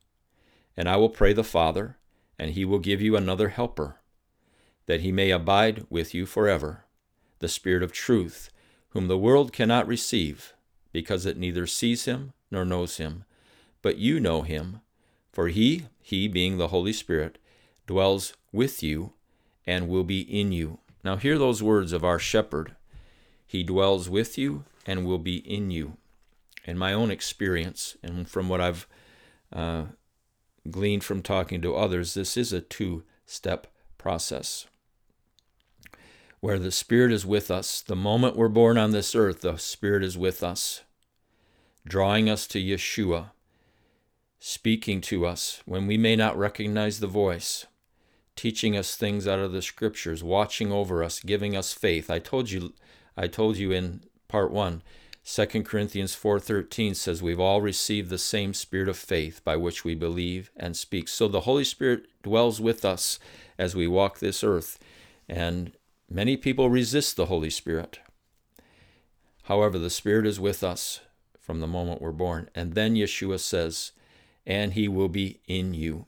And 0.75 0.89
I 0.89 0.97
will 0.97 1.09
pray 1.09 1.33
the 1.33 1.43
Father, 1.43 1.97
and 2.37 2.51
he 2.51 2.65
will 2.65 2.79
give 2.79 3.01
you 3.01 3.15
another 3.15 3.49
helper, 3.49 3.97
that 4.85 5.01
he 5.01 5.11
may 5.11 5.31
abide 5.31 5.85
with 5.89 6.13
you 6.13 6.25
forever, 6.25 6.83
the 7.39 7.47
Spirit 7.47 7.81
of 7.81 7.91
truth, 7.91 8.49
whom 8.89 9.07
the 9.07 9.17
world 9.17 9.53
cannot 9.53 9.87
receive, 9.87 10.53
because 10.91 11.25
it 11.25 11.37
neither 11.37 11.65
sees 11.65 12.05
him 12.05 12.33
nor 12.51 12.65
knows 12.65 12.97
him. 12.97 13.23
But 13.81 13.97
you 13.97 14.19
know 14.19 14.41
him, 14.41 14.81
for 15.37 15.49
he, 15.49 15.85
he 16.01 16.27
being 16.27 16.57
the 16.57 16.69
Holy 16.69 16.91
Spirit, 16.91 17.37
dwells 17.85 18.33
with 18.51 18.81
you 18.81 19.13
and 19.67 19.87
will 19.87 20.03
be 20.03 20.21
in 20.21 20.51
you. 20.51 20.79
Now, 21.03 21.17
hear 21.17 21.37
those 21.37 21.61
words 21.61 21.93
of 21.93 22.03
our 22.03 22.17
shepherd. 22.17 22.75
He 23.45 23.61
dwells 23.61 24.09
with 24.09 24.39
you 24.39 24.63
and 24.87 25.05
will 25.05 25.19
be 25.19 25.37
in 25.37 25.69
you. 25.69 25.97
In 26.65 26.75
my 26.75 26.91
own 26.91 27.11
experience, 27.11 27.95
and 28.01 28.27
from 28.27 28.49
what 28.49 28.61
I've 28.61 28.87
uh, 29.53 29.83
gleaned 30.71 31.03
from 31.03 31.21
talking 31.21 31.61
to 31.61 31.75
others, 31.75 32.15
this 32.15 32.35
is 32.35 32.51
a 32.51 32.59
two 32.59 33.03
step 33.27 33.67
process 33.99 34.65
where 36.39 36.57
the 36.57 36.71
Spirit 36.71 37.11
is 37.11 37.27
with 37.27 37.51
us. 37.51 37.81
The 37.81 37.95
moment 37.95 38.37
we're 38.37 38.47
born 38.47 38.79
on 38.79 38.89
this 38.89 39.13
earth, 39.13 39.41
the 39.41 39.57
Spirit 39.57 40.03
is 40.03 40.17
with 40.17 40.41
us, 40.41 40.81
drawing 41.85 42.27
us 42.27 42.47
to 42.47 42.59
Yeshua 42.59 43.29
speaking 44.39 45.01
to 45.01 45.25
us 45.25 45.61
when 45.65 45.87
we 45.87 45.97
may 45.97 46.15
not 46.15 46.37
recognize 46.37 46.99
the 46.99 47.07
voice, 47.07 47.65
teaching 48.35 48.77
us 48.77 48.95
things 48.95 49.27
out 49.27 49.39
of 49.39 49.51
the 49.51 49.61
scriptures, 49.61 50.23
watching 50.23 50.71
over 50.71 51.03
us, 51.03 51.19
giving 51.19 51.55
us 51.55 51.73
faith. 51.73 52.09
I 52.09 52.19
told 52.19 52.51
you 52.51 52.73
I 53.15 53.27
told 53.27 53.57
you 53.57 53.71
in 53.71 54.01
part 54.27 54.51
1, 54.51 54.83
2 55.29 55.45
Corinthians 55.63 56.15
4:13 56.15 56.95
says 56.95 57.21
we've 57.21 57.39
all 57.39 57.61
received 57.61 58.09
the 58.09 58.17
same 58.17 58.53
spirit 58.53 58.87
of 58.87 58.95
faith 58.95 59.43
by 59.43 59.57
which 59.57 59.83
we 59.83 59.93
believe 59.93 60.51
and 60.55 60.77
speak. 60.77 61.09
So 61.09 61.27
the 61.27 61.41
Holy 61.41 61.65
Spirit 61.65 62.05
dwells 62.23 62.61
with 62.61 62.85
us 62.85 63.19
as 63.57 63.75
we 63.75 63.87
walk 63.87 64.19
this 64.19 64.41
earth, 64.41 64.79
and 65.27 65.73
many 66.09 66.37
people 66.37 66.69
resist 66.69 67.17
the 67.17 67.25
Holy 67.25 67.49
Spirit. 67.49 67.99
However, 69.43 69.77
the 69.77 69.89
Spirit 69.89 70.25
is 70.25 70.39
with 70.39 70.63
us 70.63 71.01
from 71.37 71.59
the 71.59 71.67
moment 71.67 72.01
we're 72.01 72.11
born. 72.11 72.49
And 72.55 72.73
then 72.73 72.95
Yeshua 72.95 73.39
says, 73.39 73.91
and 74.47 74.73
he 74.73 74.87
will 74.87 75.09
be 75.09 75.41
in 75.45 75.75
you. 75.75 76.07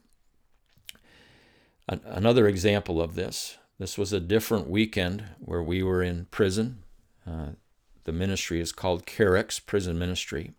Another 1.87 2.47
example 2.47 3.01
of 3.01 3.15
this 3.15 3.57
this 3.77 3.97
was 3.97 4.11
a 4.11 4.19
different 4.19 4.69
weekend 4.69 5.23
where 5.39 5.63
we 5.63 5.83
were 5.83 6.03
in 6.03 6.25
prison. 6.31 6.83
Uh, 7.25 7.51
the 8.03 8.11
ministry 8.11 8.59
is 8.59 8.71
called 8.71 9.05
Kairos 9.05 9.65
Prison 9.65 9.97
Ministry. 9.97 10.51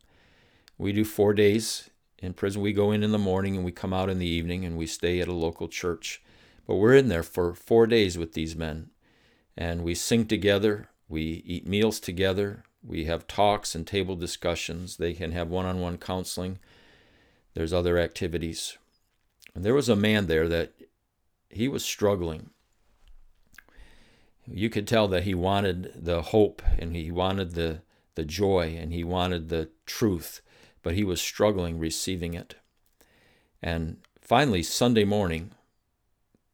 We 0.78 0.92
do 0.92 1.04
four 1.04 1.34
days 1.34 1.90
in 2.18 2.32
prison. 2.32 2.62
We 2.62 2.72
go 2.72 2.92
in 2.92 3.02
in 3.02 3.12
the 3.12 3.18
morning 3.18 3.56
and 3.56 3.64
we 3.64 3.72
come 3.72 3.92
out 3.92 4.08
in 4.08 4.18
the 4.18 4.26
evening 4.26 4.64
and 4.64 4.78
we 4.78 4.86
stay 4.86 5.20
at 5.20 5.28
a 5.28 5.32
local 5.32 5.68
church. 5.68 6.22
But 6.66 6.76
we're 6.76 6.94
in 6.94 7.08
there 7.08 7.22
for 7.22 7.54
four 7.54 7.86
days 7.86 8.16
with 8.16 8.32
these 8.32 8.56
men. 8.56 8.90
And 9.56 9.84
we 9.84 9.94
sing 9.94 10.26
together, 10.26 10.88
we 11.08 11.42
eat 11.44 11.66
meals 11.66 12.00
together, 12.00 12.64
we 12.82 13.04
have 13.04 13.26
talks 13.26 13.74
and 13.74 13.86
table 13.86 14.16
discussions. 14.16 14.96
They 14.96 15.12
can 15.12 15.32
have 15.32 15.48
one 15.48 15.66
on 15.66 15.80
one 15.80 15.98
counseling. 15.98 16.58
There's 17.54 17.72
other 17.72 17.98
activities. 17.98 18.78
And 19.54 19.64
there 19.64 19.74
was 19.74 19.88
a 19.88 19.96
man 19.96 20.26
there 20.26 20.48
that 20.48 20.72
he 21.48 21.68
was 21.68 21.84
struggling. 21.84 22.50
You 24.46 24.70
could 24.70 24.86
tell 24.86 25.08
that 25.08 25.24
he 25.24 25.34
wanted 25.34 25.92
the 26.04 26.22
hope 26.22 26.62
and 26.78 26.94
he 26.94 27.10
wanted 27.10 27.54
the, 27.54 27.82
the 28.14 28.24
joy 28.24 28.76
and 28.78 28.92
he 28.92 29.04
wanted 29.04 29.48
the 29.48 29.70
truth, 29.86 30.40
but 30.82 30.94
he 30.94 31.04
was 31.04 31.20
struggling 31.20 31.78
receiving 31.78 32.34
it. 32.34 32.56
And 33.62 33.98
finally, 34.20 34.62
Sunday 34.62 35.04
morning, 35.04 35.52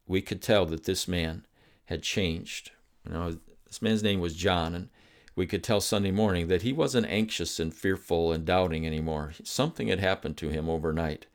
we 0.07 0.21
could 0.21 0.43
tell 0.43 0.67
that 0.67 0.85
this 0.85 1.07
man 1.07 1.47
had 1.87 2.03
changed. 2.03 2.73
You 3.07 3.13
know, 3.13 3.37
this 3.67 3.83
man's 3.83 4.03
name 4.03 4.21
was 4.21 4.35
John, 4.35 4.75
and 4.75 4.89
we 5.37 5.47
could 5.47 5.63
tell 5.63 5.83
Sunday 5.83 6.11
morning 6.11 6.49
that 6.49 6.63
he 6.63 6.73
wasn't 6.73 7.07
anxious 7.07 7.61
and 7.61 7.73
fearful 7.73 8.33
and 8.33 8.47
doubting 8.47 8.87
anymore. 8.87 9.35
Something 9.45 9.89
had 9.89 10.01
happened 10.01 10.39
to 10.39 10.49
him 10.49 10.69
overnight. 10.69 11.27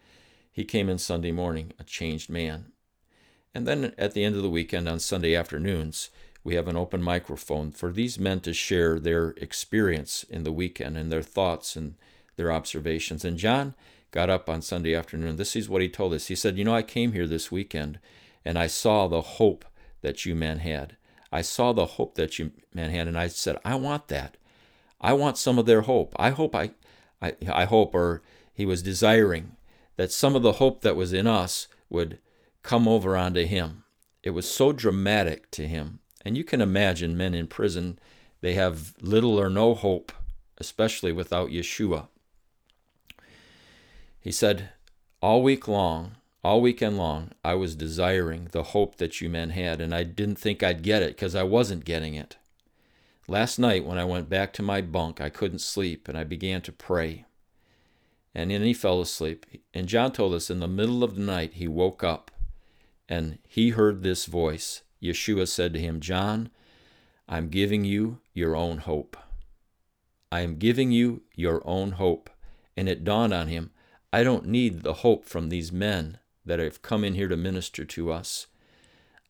He 0.51 0.65
came 0.65 0.89
in 0.89 0.97
Sunday 0.97 1.31
morning, 1.31 1.71
a 1.79 1.83
changed 1.83 2.29
man. 2.29 2.71
And 3.53 3.67
then 3.67 3.93
at 3.97 4.13
the 4.13 4.23
end 4.23 4.35
of 4.35 4.41
the 4.41 4.49
weekend 4.49 4.89
on 4.89 4.99
Sunday 4.99 5.35
afternoons, 5.35 6.09
we 6.43 6.55
have 6.55 6.67
an 6.67 6.75
open 6.75 7.03
microphone 7.03 7.71
for 7.71 7.91
these 7.91 8.17
men 8.17 8.39
to 8.41 8.53
share 8.53 8.99
their 8.99 9.29
experience 9.37 10.23
in 10.23 10.43
the 10.43 10.51
weekend 10.51 10.97
and 10.97 11.11
their 11.11 11.21
thoughts 11.21 11.75
and 11.75 11.93
their 12.37 12.51
observations. 12.51 13.23
And 13.23 13.37
John 13.37 13.75
got 14.09 14.31
up 14.31 14.49
on 14.49 14.63
Sunday 14.63 14.95
afternoon. 14.95 15.35
This 15.35 15.55
is 15.55 15.69
what 15.69 15.83
he 15.83 15.89
told 15.89 16.13
us. 16.13 16.27
He 16.27 16.35
said, 16.35 16.57
You 16.57 16.63
know, 16.63 16.73
I 16.73 16.81
came 16.81 17.11
here 17.11 17.27
this 17.27 17.51
weekend 17.51 17.99
and 18.43 18.57
I 18.57 18.65
saw 18.65 19.07
the 19.07 19.21
hope 19.21 19.63
that 20.01 20.25
you 20.25 20.33
men 20.33 20.59
had. 20.59 20.97
I 21.31 21.41
saw 21.41 21.71
the 21.71 21.85
hope 21.85 22.15
that 22.15 22.37
you 22.39 22.51
men 22.73 22.91
had, 22.91 23.07
and 23.07 23.17
I 23.17 23.27
said, 23.27 23.57
I 23.63 23.75
want 23.75 24.07
that. 24.09 24.37
I 24.99 25.13
want 25.13 25.37
some 25.37 25.57
of 25.57 25.65
their 25.65 25.81
hope. 25.81 26.13
I 26.17 26.29
hope 26.29 26.55
I, 26.55 26.71
I, 27.21 27.35
I 27.51 27.65
hope, 27.65 27.95
or 27.95 28.21
he 28.53 28.65
was 28.65 28.83
desiring 28.83 29.55
that 29.95 30.11
some 30.11 30.35
of 30.35 30.43
the 30.43 30.53
hope 30.53 30.81
that 30.81 30.95
was 30.95 31.13
in 31.13 31.27
us 31.27 31.67
would 31.89 32.19
come 32.63 32.87
over 32.87 33.15
onto 33.15 33.45
him. 33.45 33.83
It 34.23 34.31
was 34.31 34.49
so 34.49 34.71
dramatic 34.71 35.49
to 35.51 35.67
him. 35.67 35.99
And 36.23 36.37
you 36.37 36.43
can 36.43 36.61
imagine 36.61 37.17
men 37.17 37.33
in 37.33 37.47
prison, 37.47 37.97
they 38.41 38.53
have 38.53 38.93
little 39.01 39.39
or 39.39 39.49
no 39.49 39.73
hope, 39.73 40.11
especially 40.57 41.11
without 41.11 41.49
Yeshua. 41.49 42.07
He 44.19 44.31
said, 44.31 44.69
All 45.21 45.41
week 45.41 45.67
long, 45.67 46.17
all 46.43 46.61
weekend 46.61 46.97
long, 46.97 47.31
I 47.45 47.53
was 47.53 47.75
desiring 47.75 48.49
the 48.51 48.63
hope 48.63 48.97
that 48.97 49.21
you 49.21 49.29
men 49.29 49.51
had, 49.51 49.79
and 49.79 49.93
I 49.93 50.03
didn't 50.03 50.39
think 50.39 50.63
I'd 50.63 50.81
get 50.81 51.03
it 51.03 51.15
because 51.15 51.35
I 51.35 51.43
wasn't 51.43 51.85
getting 51.85 52.15
it. 52.15 52.37
Last 53.27 53.59
night, 53.59 53.85
when 53.85 53.99
I 53.99 54.05
went 54.05 54.27
back 54.27 54.51
to 54.53 54.63
my 54.63 54.81
bunk, 54.81 55.21
I 55.21 55.29
couldn't 55.29 55.59
sleep, 55.59 56.07
and 56.07 56.17
I 56.17 56.23
began 56.23 56.61
to 56.63 56.71
pray. 56.71 57.25
And 58.33 58.49
then 58.49 58.63
he 58.63 58.73
fell 58.73 59.01
asleep. 59.01 59.45
And 59.73 59.87
John 59.87 60.11
told 60.11 60.33
us 60.33 60.49
in 60.49 60.59
the 60.59 60.67
middle 60.67 61.03
of 61.03 61.15
the 61.15 61.21
night, 61.21 61.53
he 61.53 61.67
woke 61.67 62.03
up 62.03 62.31
and 63.09 63.39
he 63.47 63.71
heard 63.71 64.03
this 64.03 64.25
voice. 64.25 64.83
Yeshua 65.01 65.47
said 65.47 65.73
to 65.73 65.79
him, 65.79 65.99
John, 65.99 66.49
I'm 67.27 67.49
giving 67.49 67.83
you 67.83 68.19
your 68.33 68.55
own 68.55 68.79
hope. 68.79 69.17
I 70.31 70.41
am 70.41 70.55
giving 70.55 70.91
you 70.91 71.23
your 71.35 71.61
own 71.67 71.93
hope. 71.93 72.29
And 72.77 72.87
it 72.87 73.03
dawned 73.03 73.33
on 73.33 73.47
him, 73.47 73.71
I 74.13 74.23
don't 74.23 74.45
need 74.45 74.81
the 74.81 74.93
hope 74.95 75.25
from 75.25 75.49
these 75.49 75.71
men 75.71 76.17
that 76.45 76.59
have 76.59 76.81
come 76.81 77.03
in 77.03 77.15
here 77.15 77.27
to 77.27 77.37
minister 77.37 77.85
to 77.85 78.11
us. 78.11 78.47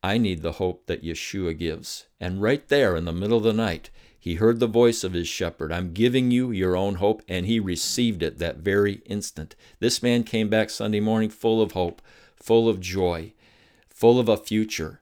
I 0.03 0.17
need 0.17 0.41
the 0.41 0.53
hope 0.53 0.87
that 0.87 1.03
Yeshua 1.03 1.57
gives. 1.57 2.07
And 2.19 2.41
right 2.41 2.67
there 2.69 2.95
in 2.95 3.05
the 3.05 3.11
middle 3.11 3.37
of 3.37 3.43
the 3.43 3.53
night, 3.53 3.89
he 4.19 4.35
heard 4.35 4.59
the 4.59 4.67
voice 4.67 5.03
of 5.03 5.13
his 5.13 5.27
shepherd. 5.27 5.71
I'm 5.71 5.93
giving 5.93 6.31
you 6.31 6.51
your 6.51 6.75
own 6.75 6.95
hope. 6.95 7.21
And 7.27 7.45
he 7.45 7.59
received 7.59 8.23
it 8.23 8.39
that 8.39 8.57
very 8.57 9.01
instant. 9.05 9.55
This 9.79 10.01
man 10.01 10.23
came 10.23 10.49
back 10.49 10.69
Sunday 10.69 10.99
morning 10.99 11.29
full 11.29 11.61
of 11.61 11.73
hope, 11.73 12.01
full 12.35 12.67
of 12.67 12.79
joy, 12.79 13.33
full 13.89 14.19
of 14.19 14.29
a 14.29 14.37
future. 14.37 15.01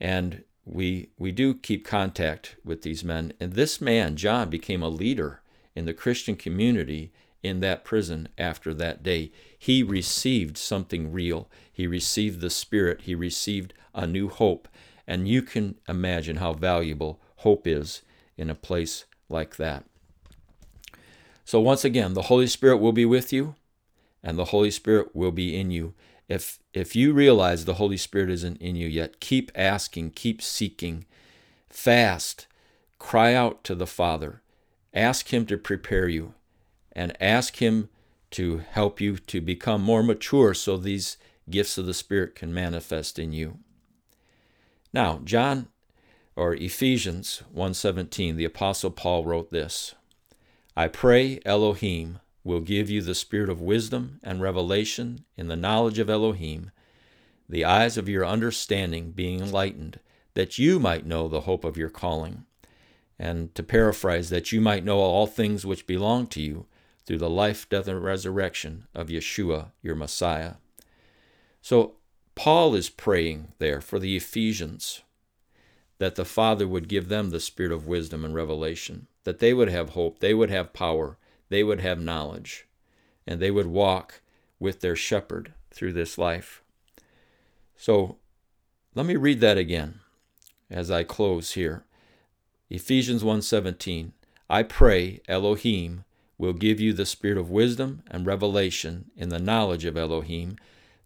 And 0.00 0.44
we, 0.64 1.10
we 1.18 1.32
do 1.32 1.54
keep 1.54 1.84
contact 1.84 2.56
with 2.64 2.82
these 2.82 3.04
men. 3.04 3.32
And 3.40 3.52
this 3.52 3.80
man, 3.80 4.16
John, 4.16 4.50
became 4.50 4.82
a 4.82 4.88
leader 4.88 5.42
in 5.74 5.84
the 5.84 5.94
Christian 5.94 6.36
community 6.36 7.12
in 7.42 7.60
that 7.60 7.84
prison 7.84 8.28
after 8.38 8.74
that 8.74 9.02
day. 9.02 9.32
He 9.58 9.82
received 9.82 10.56
something 10.56 11.12
real. 11.12 11.48
He 11.72 11.86
received 11.86 12.40
the 12.40 12.50
Spirit. 12.50 13.02
He 13.02 13.14
received 13.14 13.74
a 13.94 14.06
new 14.06 14.28
hope. 14.28 14.68
And 15.06 15.26
you 15.26 15.42
can 15.42 15.76
imagine 15.88 16.36
how 16.36 16.52
valuable 16.52 17.20
hope 17.36 17.66
is 17.66 18.02
in 18.36 18.50
a 18.50 18.54
place 18.54 19.04
like 19.28 19.56
that. 19.56 19.84
So, 21.44 21.60
once 21.60 21.84
again, 21.84 22.14
the 22.14 22.22
Holy 22.22 22.46
Spirit 22.46 22.76
will 22.76 22.92
be 22.92 23.04
with 23.04 23.32
you, 23.32 23.56
and 24.22 24.38
the 24.38 24.46
Holy 24.46 24.70
Spirit 24.70 25.16
will 25.16 25.32
be 25.32 25.58
in 25.58 25.70
you. 25.70 25.94
If, 26.28 26.60
if 26.72 26.94
you 26.94 27.12
realize 27.12 27.64
the 27.64 27.74
Holy 27.74 27.96
Spirit 27.96 28.30
isn't 28.30 28.58
in 28.58 28.76
you 28.76 28.86
yet, 28.86 29.18
keep 29.18 29.50
asking, 29.56 30.10
keep 30.10 30.40
seeking, 30.40 31.06
fast, 31.68 32.46
cry 33.00 33.34
out 33.34 33.64
to 33.64 33.74
the 33.74 33.86
Father, 33.86 34.42
ask 34.94 35.32
Him 35.32 35.44
to 35.46 35.58
prepare 35.58 36.08
you 36.08 36.34
and 36.92 37.16
ask 37.20 37.56
Him 37.56 37.88
to 38.32 38.58
help 38.58 39.00
you 39.00 39.16
to 39.16 39.40
become 39.40 39.82
more 39.82 40.02
mature 40.02 40.54
so 40.54 40.76
these 40.76 41.16
gifts 41.48 41.78
of 41.78 41.86
the 41.86 41.94
Spirit 41.94 42.34
can 42.34 42.54
manifest 42.54 43.18
in 43.18 43.32
you. 43.32 43.58
Now, 44.92 45.20
John 45.24 45.68
or 46.36 46.54
Ephesians 46.54 47.42
1:17, 47.54 48.36
the 48.36 48.44
apostle 48.44 48.90
Paul 48.90 49.24
wrote 49.24 49.50
this. 49.50 49.94
I 50.76 50.88
pray 50.88 51.40
Elohim 51.44 52.20
will 52.44 52.60
give 52.60 52.88
you 52.88 53.02
the 53.02 53.14
spirit 53.14 53.50
of 53.50 53.60
wisdom 53.60 54.18
and 54.22 54.40
revelation 54.40 55.24
in 55.36 55.48
the 55.48 55.56
knowledge 55.56 55.98
of 55.98 56.08
Elohim, 56.08 56.70
the 57.48 57.64
eyes 57.64 57.98
of 57.98 58.08
your 58.08 58.24
understanding 58.24 59.10
being 59.10 59.40
enlightened, 59.40 60.00
that 60.34 60.58
you 60.58 60.78
might 60.78 61.04
know 61.04 61.28
the 61.28 61.42
hope 61.42 61.64
of 61.64 61.76
your 61.76 61.90
calling, 61.90 62.46
and 63.18 63.54
to 63.54 63.62
paraphrase, 63.62 64.30
that 64.30 64.52
you 64.52 64.60
might 64.60 64.84
know 64.84 64.98
all 64.98 65.26
things 65.26 65.66
which 65.66 65.86
belong 65.86 66.26
to 66.28 66.40
you 66.40 66.66
through 67.06 67.18
the 67.18 67.30
life, 67.30 67.68
death, 67.68 67.88
and 67.88 68.02
resurrection 68.02 68.86
of 68.94 69.08
Yeshua, 69.08 69.72
your 69.82 69.94
Messiah. 69.94 70.54
So, 71.62 71.96
Paul 72.34 72.74
is 72.74 72.88
praying 72.88 73.52
there 73.58 73.80
for 73.80 73.98
the 73.98 74.16
Ephesians 74.16 75.02
that 75.98 76.14
the 76.14 76.24
Father 76.24 76.66
would 76.66 76.88
give 76.88 77.08
them 77.08 77.30
the 77.30 77.40
spirit 77.40 77.72
of 77.72 77.86
wisdom 77.86 78.24
and 78.24 78.34
revelation, 78.34 79.06
that 79.24 79.38
they 79.38 79.52
would 79.52 79.68
have 79.68 79.90
hope, 79.90 80.20
they 80.20 80.32
would 80.32 80.50
have 80.50 80.72
power, 80.72 81.18
they 81.50 81.62
would 81.62 81.80
have 81.80 82.00
knowledge, 82.00 82.66
and 83.26 83.40
they 83.40 83.50
would 83.50 83.66
walk 83.66 84.22
with 84.58 84.80
their 84.80 84.96
shepherd 84.96 85.52
through 85.70 85.92
this 85.92 86.16
life. 86.16 86.62
So, 87.76 88.16
let 88.94 89.06
me 89.06 89.16
read 89.16 89.40
that 89.40 89.58
again 89.58 90.00
as 90.70 90.90
I 90.90 91.04
close 91.04 91.52
here. 91.52 91.84
Ephesians 92.70 93.22
1:17 93.22 94.12
I 94.48 94.62
pray 94.62 95.20
Elohim 95.28 96.04
will 96.40 96.54
give 96.54 96.80
you 96.80 96.94
the 96.94 97.04
spirit 97.04 97.36
of 97.36 97.50
wisdom 97.50 98.02
and 98.10 98.24
revelation 98.24 99.10
in 99.14 99.28
the 99.28 99.38
knowledge 99.38 99.84
of 99.84 99.94
Elohim, 99.94 100.56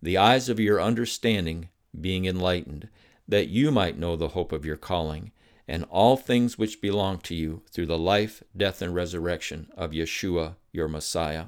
the 0.00 0.16
eyes 0.16 0.48
of 0.48 0.60
your 0.60 0.80
understanding 0.80 1.68
being 2.00 2.24
enlightened, 2.24 2.88
that 3.26 3.48
you 3.48 3.72
might 3.72 3.98
know 3.98 4.14
the 4.14 4.28
hope 4.28 4.52
of 4.52 4.64
your 4.64 4.76
calling, 4.76 5.32
and 5.66 5.84
all 5.90 6.16
things 6.16 6.56
which 6.56 6.80
belong 6.80 7.18
to 7.18 7.34
you 7.34 7.62
through 7.68 7.86
the 7.86 7.98
life, 7.98 8.44
death, 8.56 8.80
and 8.80 8.94
resurrection 8.94 9.66
of 9.76 9.90
Yeshua, 9.90 10.54
your 10.70 10.86
Messiah. 10.86 11.46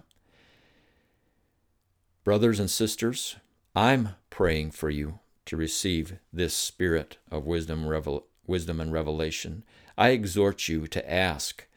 Brothers 2.24 2.58
and 2.58 2.68
sisters, 2.68 3.36
I'm 3.76 4.16
praying 4.30 4.72
for 4.72 4.90
you 4.90 5.20
to 5.44 5.56
receive 5.56 6.18
this 6.32 6.54
spirit 6.54 7.18
of 7.30 7.46
wisdom, 7.46 7.86
revel- 7.86 8.26
wisdom 8.48 8.80
and 8.80 8.92
revelation. 8.92 9.62
I 9.96 10.08
exhort 10.08 10.66
you 10.66 10.88
to 10.88 11.12
ask 11.12 11.68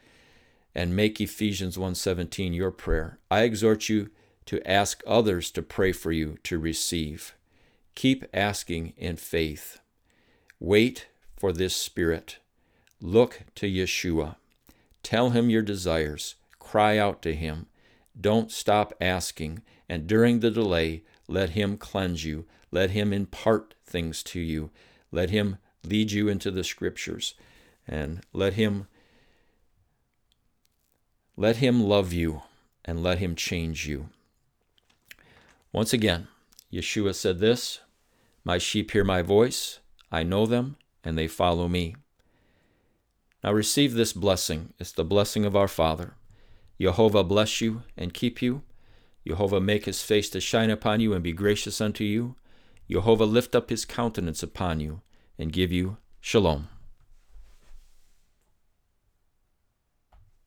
and 0.80 0.96
make 0.96 1.20
Ephesians 1.20 1.78
1:17 1.78 2.54
your 2.54 2.72
prayer. 2.72 3.20
I 3.30 3.42
exhort 3.42 3.90
you 3.90 4.12
to 4.46 4.66
ask 4.66 5.04
others 5.06 5.52
to 5.52 5.62
pray 5.62 5.92
for 5.92 6.14
you 6.14 6.38
to 6.44 6.58
receive. 6.58 7.36
Keep 7.96 8.24
asking 8.34 8.94
in 8.96 9.18
faith. 9.18 9.82
Wait 10.58 11.08
for 11.36 11.52
this 11.52 11.76
Spirit. 11.76 12.38
Look 13.02 13.42
to 13.56 13.68
Yeshua. 13.68 14.38
Tell 15.04 15.32
him 15.32 15.50
your 15.50 15.64
desires. 15.64 16.36
Cry 16.60 16.98
out 16.98 17.22
to 17.24 17.36
him. 17.36 17.66
Don't 18.18 18.50
stop 18.50 18.94
asking. 19.02 19.62
And 19.90 20.08
during 20.08 20.40
the 20.40 20.50
delay, 20.50 21.04
let 21.28 21.50
him 21.50 21.78
cleanse 21.78 22.24
you. 22.24 22.46
Let 22.72 22.92
him 22.92 23.12
impart 23.12 23.76
things 23.86 24.24
to 24.32 24.40
you. 24.40 24.72
Let 25.12 25.30
him 25.30 25.58
lead 25.84 26.14
you 26.14 26.30
into 26.30 26.52
the 26.52 26.64
scriptures. 26.64 27.34
And 27.86 28.22
let 28.32 28.54
him 28.54 28.88
let 31.40 31.56
him 31.56 31.82
love 31.82 32.12
you 32.12 32.42
and 32.84 33.02
let 33.02 33.20
him 33.20 33.34
change 33.34 33.88
you. 33.88 34.10
Once 35.72 35.94
again, 35.94 36.28
Yeshua 36.72 37.16
said 37.16 37.40
this 37.40 37.80
My 38.44 38.58
sheep 38.58 38.92
hear 38.92 39.06
my 39.06 39.22
voice, 39.22 39.80
I 40.12 40.24
know 40.24 40.46
them, 40.46 40.76
and 41.02 41.18
they 41.18 41.28
follow 41.28 41.70
me. 41.70 41.96
Now 43.42 43.54
receive 43.54 43.94
this 43.94 44.12
blessing. 44.12 44.74
It's 44.80 44.92
the 44.92 45.06
blessing 45.06 45.46
of 45.46 45.56
our 45.56 45.70
Father. 45.70 46.16
Jehovah 46.78 47.24
bless 47.24 47.62
you 47.62 47.84
and 47.96 48.14
keep 48.14 48.42
you. 48.42 48.64
Jehovah 49.26 49.62
make 49.62 49.86
his 49.86 50.04
face 50.04 50.30
to 50.32 50.42
shine 50.42 50.70
upon 50.70 51.00
you 51.00 51.14
and 51.14 51.24
be 51.24 51.32
gracious 51.32 51.80
unto 51.80 52.04
you. 52.04 52.36
Jehovah 52.92 53.24
lift 53.24 53.56
up 53.56 53.70
his 53.70 53.86
countenance 53.86 54.44
upon 54.44 54.82
you 54.82 55.00
and 55.38 55.54
give 55.54 55.72
you 55.72 55.96
shalom. 56.20 56.68